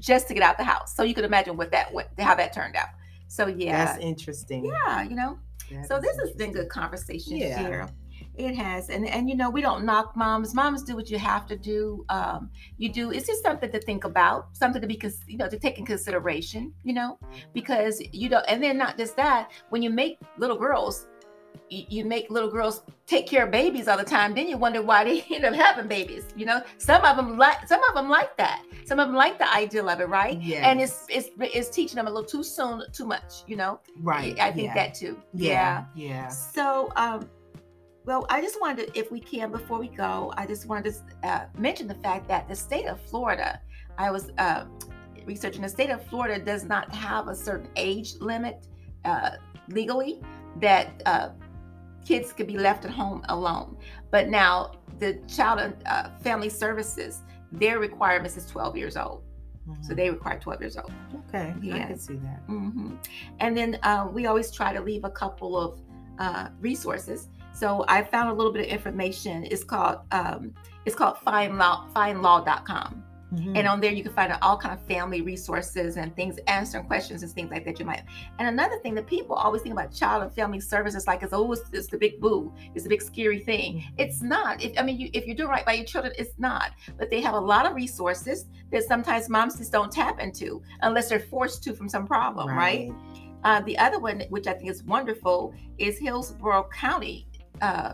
just 0.01 0.27
to 0.27 0.33
get 0.33 0.43
out 0.43 0.57
the 0.57 0.63
house. 0.65 0.95
So 0.95 1.03
you 1.03 1.13
could 1.13 1.23
imagine 1.25 1.55
what 1.55 1.71
that 1.71 1.93
went, 1.93 2.09
how 2.19 2.35
that 2.35 2.51
turned 2.53 2.75
out. 2.75 2.89
So 3.27 3.47
yeah, 3.47 3.85
That's 3.85 3.99
interesting. 3.99 4.65
yeah, 4.65 5.03
you 5.03 5.15
know. 5.15 5.39
That 5.71 5.87
So 5.87 5.95
is 5.97 6.01
this 6.03 6.17
has 6.17 6.31
been 6.33 6.51
good 6.51 6.67
conversation 6.67 7.37
Yeah. 7.37 7.59
here. 7.59 7.87
It 8.35 8.55
has, 8.55 8.89
and 8.89 9.07
and 9.07 9.29
you 9.29 9.35
know 9.35 9.49
we 9.49 9.61
don't 9.61 9.83
knock 9.83 10.15
moms. 10.15 10.53
Moms 10.55 10.83
do 10.83 10.95
what 10.95 11.09
you 11.09 11.17
have 11.17 11.45
to 11.47 11.57
do. 11.57 12.05
Um, 12.09 12.49
you 12.77 12.89
do. 12.91 13.11
It's 13.11 13.27
just 13.27 13.43
something 13.43 13.69
to 13.71 13.79
think 13.79 14.03
about, 14.05 14.55
something 14.55 14.81
to 14.81 14.87
be, 14.87 14.95
cons- 14.95 15.23
you 15.27 15.37
know, 15.37 15.49
to 15.49 15.59
take 15.59 15.77
in 15.79 15.85
consideration. 15.85 16.73
You 16.83 16.93
know, 16.93 17.19
because 17.53 18.01
you 18.13 18.29
know, 18.29 18.41
and 18.47 18.63
then 18.63 18.77
not 18.77 18.97
just 18.97 19.15
that. 19.17 19.51
When 19.69 19.81
you 19.81 19.89
make 19.89 20.17
little 20.37 20.57
girls, 20.57 21.07
you, 21.69 22.03
make 22.03 22.29
little 22.29 22.49
girls 22.49 22.81
take 23.07 23.27
care 23.27 23.45
of 23.45 23.51
babies 23.51 23.87
all 23.87 23.97
the 23.97 24.03
time. 24.03 24.33
Then 24.33 24.47
you 24.47 24.57
wonder 24.57 24.81
why 24.81 25.03
they 25.03 25.21
end 25.31 25.45
up 25.45 25.53
having 25.53 25.87
babies. 25.87 26.25
You 26.35 26.45
know, 26.45 26.61
some 26.77 27.03
of 27.05 27.15
them 27.15 27.37
like 27.37 27.67
some 27.67 27.81
of 27.89 27.95
them 27.95 28.09
like 28.09 28.35
that. 28.37 28.63
Some 28.85 28.99
of 28.99 29.07
them 29.07 29.15
like 29.15 29.37
the 29.37 29.51
ideal 29.53 29.89
of 29.89 30.01
it, 30.01 30.09
right? 30.09 30.41
Yeah. 30.41 30.69
And 30.69 30.81
it's 30.81 31.05
it's 31.09 31.29
it's 31.39 31.69
teaching 31.69 31.95
them 31.95 32.07
a 32.07 32.11
little 32.11 32.27
too 32.27 32.43
soon, 32.43 32.83
too 32.91 33.05
much. 33.05 33.43
You 33.47 33.55
know, 33.55 33.79
right. 34.01 34.37
I 34.39 34.51
think 34.51 34.67
yeah. 34.67 34.73
that 34.73 34.95
too. 34.95 35.21
Yeah. 35.33 35.85
Yeah. 35.95 36.27
So, 36.27 36.91
um, 36.95 37.29
well, 38.05 38.25
I 38.29 38.41
just 38.41 38.59
wanted 38.59 38.87
to, 38.87 38.99
if 38.99 39.11
we 39.11 39.19
can, 39.19 39.51
before 39.51 39.79
we 39.79 39.87
go, 39.87 40.33
I 40.35 40.47
just 40.47 40.65
wanted 40.65 40.93
to 40.93 41.27
uh, 41.27 41.45
mention 41.57 41.87
the 41.87 41.95
fact 41.95 42.27
that 42.29 42.47
the 42.47 42.55
state 42.55 42.87
of 42.87 42.99
Florida, 43.01 43.61
I 43.97 44.09
was 44.09 44.31
uh, 44.39 44.65
researching, 45.25 45.61
the 45.61 45.69
state 45.69 45.91
of 45.91 46.03
Florida 46.07 46.43
does 46.43 46.63
not 46.63 46.93
have 46.95 47.27
a 47.27 47.35
certain 47.35 47.69
age 47.75 48.15
limit 48.19 48.65
uh, 49.05 49.31
legally 49.69 50.19
that 50.59 51.01
uh, 51.05 51.29
kids 52.05 52.33
could 52.33 52.47
be 52.47 52.57
left 52.57 52.85
at 52.85 52.91
home 52.91 53.23
alone. 53.29 53.77
But 54.09 54.29
now, 54.29 54.73
the 54.99 55.19
child 55.27 55.59
and 55.59 55.75
uh, 55.85 56.09
family 56.19 56.49
services, 56.49 57.21
their 57.51 57.79
requirements 57.79 58.37
is 58.37 58.45
12 58.45 58.77
years 58.77 58.97
old. 58.97 59.23
Mm-hmm. 59.67 59.83
So 59.83 59.93
they 59.93 60.09
require 60.09 60.39
12 60.39 60.61
years 60.61 60.77
old. 60.77 60.91
Okay, 61.27 61.53
yeah. 61.61 61.75
I 61.75 61.79
can 61.79 61.97
see 61.99 62.15
that. 62.15 62.47
Mm-hmm. 62.47 62.95
And 63.39 63.57
then 63.57 63.79
uh, 63.83 64.07
we 64.11 64.25
always 64.25 64.51
try 64.51 64.73
to 64.73 64.81
leave 64.81 65.03
a 65.03 65.09
couple 65.09 65.57
of 65.57 65.79
uh, 66.19 66.49
resources. 66.59 67.29
So 67.53 67.85
I 67.87 68.03
found 68.03 68.29
a 68.29 68.33
little 68.33 68.51
bit 68.51 68.65
of 68.65 68.71
information. 68.71 69.45
It's 69.49 69.63
called 69.63 69.99
um, 70.11 70.53
it's 70.85 70.95
called 70.95 71.17
findlaw, 71.25 71.91
findlaw.com. 71.93 73.03
Mm-hmm. 73.33 73.55
And 73.55 73.67
on 73.67 73.79
there, 73.79 73.91
you 73.91 74.03
can 74.03 74.13
find 74.13 74.35
all 74.41 74.57
kind 74.57 74.77
of 74.77 74.85
family 74.87 75.21
resources 75.21 75.97
and 75.97 76.13
things, 76.15 76.37
answering 76.47 76.85
questions 76.85 77.23
and 77.23 77.31
things 77.31 77.49
like 77.49 77.63
that 77.65 77.79
you 77.79 77.85
might. 77.85 78.03
And 78.39 78.47
another 78.47 78.77
thing 78.79 78.93
that 78.95 79.07
people 79.07 79.35
always 79.35 79.61
think 79.61 79.73
about 79.73 79.93
child 79.93 80.23
and 80.23 80.33
family 80.33 80.59
services 80.59 81.07
like 81.07 81.23
it's 81.23 81.33
always 81.33 81.61
it's 81.71 81.87
the 81.87 81.97
big 81.97 82.19
boo, 82.19 82.53
it's 82.75 82.83
the 82.83 82.89
big 82.89 83.01
scary 83.01 83.39
thing. 83.39 83.75
Mm-hmm. 83.75 83.95
It's 83.99 84.21
not. 84.21 84.61
If, 84.61 84.77
I 84.77 84.83
mean, 84.83 84.99
you, 84.99 85.09
if 85.13 85.25
you 85.27 85.33
do 85.33 85.47
right 85.47 85.65
by 85.65 85.73
your 85.73 85.85
children, 85.85 86.13
it's 86.17 86.37
not. 86.37 86.71
But 86.97 87.09
they 87.09 87.21
have 87.21 87.35
a 87.35 87.39
lot 87.39 87.65
of 87.65 87.73
resources 87.73 88.45
that 88.71 88.83
sometimes 88.83 89.29
moms 89.29 89.57
just 89.57 89.71
don't 89.71 89.91
tap 89.91 90.19
into 90.19 90.61
unless 90.81 91.09
they're 91.09 91.19
forced 91.19 91.63
to 91.63 91.73
from 91.73 91.87
some 91.87 92.05
problem, 92.05 92.49
right? 92.49 92.89
right? 92.89 92.91
Uh, 93.43 93.61
the 93.61 93.77
other 93.77 93.99
one, 93.99 94.21
which 94.29 94.47
I 94.47 94.53
think 94.53 94.69
is 94.69 94.83
wonderful, 94.83 95.53
is 95.77 95.97
Hillsborough 95.97 96.69
County. 96.73 97.27
Uh, 97.61 97.93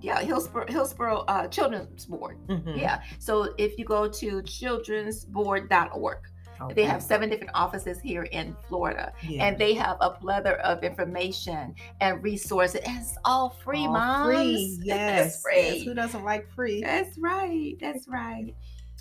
yeah 0.00 0.20
hillsborough 0.20 0.66
hillsborough 0.68 1.24
uh, 1.28 1.46
children's 1.48 2.06
board 2.06 2.38
mm-hmm. 2.48 2.78
yeah 2.78 3.02
so 3.18 3.54
if 3.58 3.78
you 3.78 3.84
go 3.84 4.08
to 4.08 4.42
childrensboard.org 4.42 6.18
okay. 6.60 6.74
they 6.74 6.84
have 6.84 7.02
seven 7.02 7.28
different 7.28 7.50
offices 7.54 8.00
here 8.00 8.24
in 8.24 8.56
florida 8.68 9.12
yeah. 9.22 9.44
and 9.44 9.58
they 9.58 9.74
have 9.74 9.96
a 10.00 10.10
plethora 10.10 10.60
of 10.62 10.82
information 10.84 11.74
and 12.00 12.22
resources 12.22 12.80
And 12.84 12.98
it's 12.98 13.16
all 13.24 13.50
free 13.50 13.86
all 13.86 13.92
moms 13.92 14.26
free 14.26 14.78
yes 14.84 15.42
free 15.42 15.78
yes. 15.78 15.84
who 15.84 15.94
doesn't 15.94 16.24
like 16.24 16.50
free 16.54 16.82
that's 16.82 17.18
right 17.18 17.76
that's 17.80 18.08
right 18.08 18.54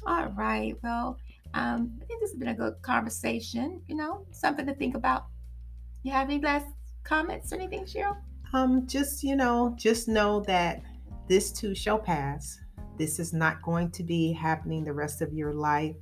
all 0.06 0.28
right 0.30 0.76
well 0.84 1.18
um, 1.54 1.98
i 2.02 2.06
think 2.06 2.20
this 2.22 2.32
has 2.32 2.40
been 2.40 2.50
a 2.50 2.56
good 2.56 2.76
conversation 2.82 3.82
you 3.88 3.96
know 3.96 4.26
something 4.32 4.66
to 4.66 4.74
think 4.74 4.96
about 4.96 5.28
you 6.04 6.12
have 6.12 6.30
any 6.30 6.42
last 6.42 6.68
comments 7.04 7.52
or 7.52 7.56
anything 7.56 7.86
cheryl 7.86 8.18
um, 8.54 8.88
just 8.88 9.24
you 9.24 9.36
know, 9.36 9.74
just 9.78 10.08
know 10.08 10.42
that 10.42 10.82
this 11.28 11.52
too 11.52 11.76
shall 11.76 12.00
pass. 12.00 12.60
This 12.98 13.20
is 13.20 13.34
not 13.34 13.62
going 13.62 13.92
to 13.92 14.04
be 14.04 14.32
happening 14.32 14.84
the 14.84 14.94
rest 14.94 15.22
of 15.22 15.34
your 15.34 15.54
life. 15.54 15.96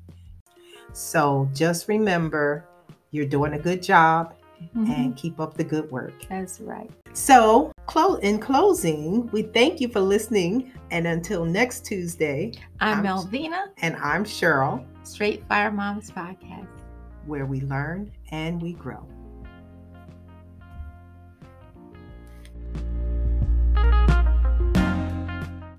So 0.93 1.49
just 1.53 1.87
remember 1.87 2.65
you're 3.11 3.25
doing 3.25 3.53
a 3.53 3.59
good 3.59 3.81
job 3.81 4.35
mm-hmm. 4.61 4.91
and 4.91 5.15
keep 5.15 5.39
up 5.39 5.55
the 5.55 5.63
good 5.63 5.89
work. 5.91 6.13
That's 6.29 6.59
right. 6.59 6.89
So, 7.13 7.71
close 7.85 8.19
in 8.21 8.39
closing, 8.39 9.27
we 9.31 9.43
thank 9.43 9.79
you 9.79 9.87
for 9.87 10.01
listening. 10.01 10.71
And 10.91 11.07
until 11.07 11.45
next 11.45 11.85
Tuesday, 11.85 12.53
I'm, 12.79 12.99
I'm 12.99 13.05
Melvenia. 13.05 13.67
And 13.77 13.95
I'm 13.97 14.23
Cheryl. 14.23 14.85
Straight 15.03 15.47
Fire 15.47 15.71
Moms 15.71 16.11
Podcast, 16.11 16.67
where 17.25 17.45
we 17.45 17.61
learn 17.61 18.11
and 18.31 18.61
we 18.61 18.73
grow. 18.73 19.07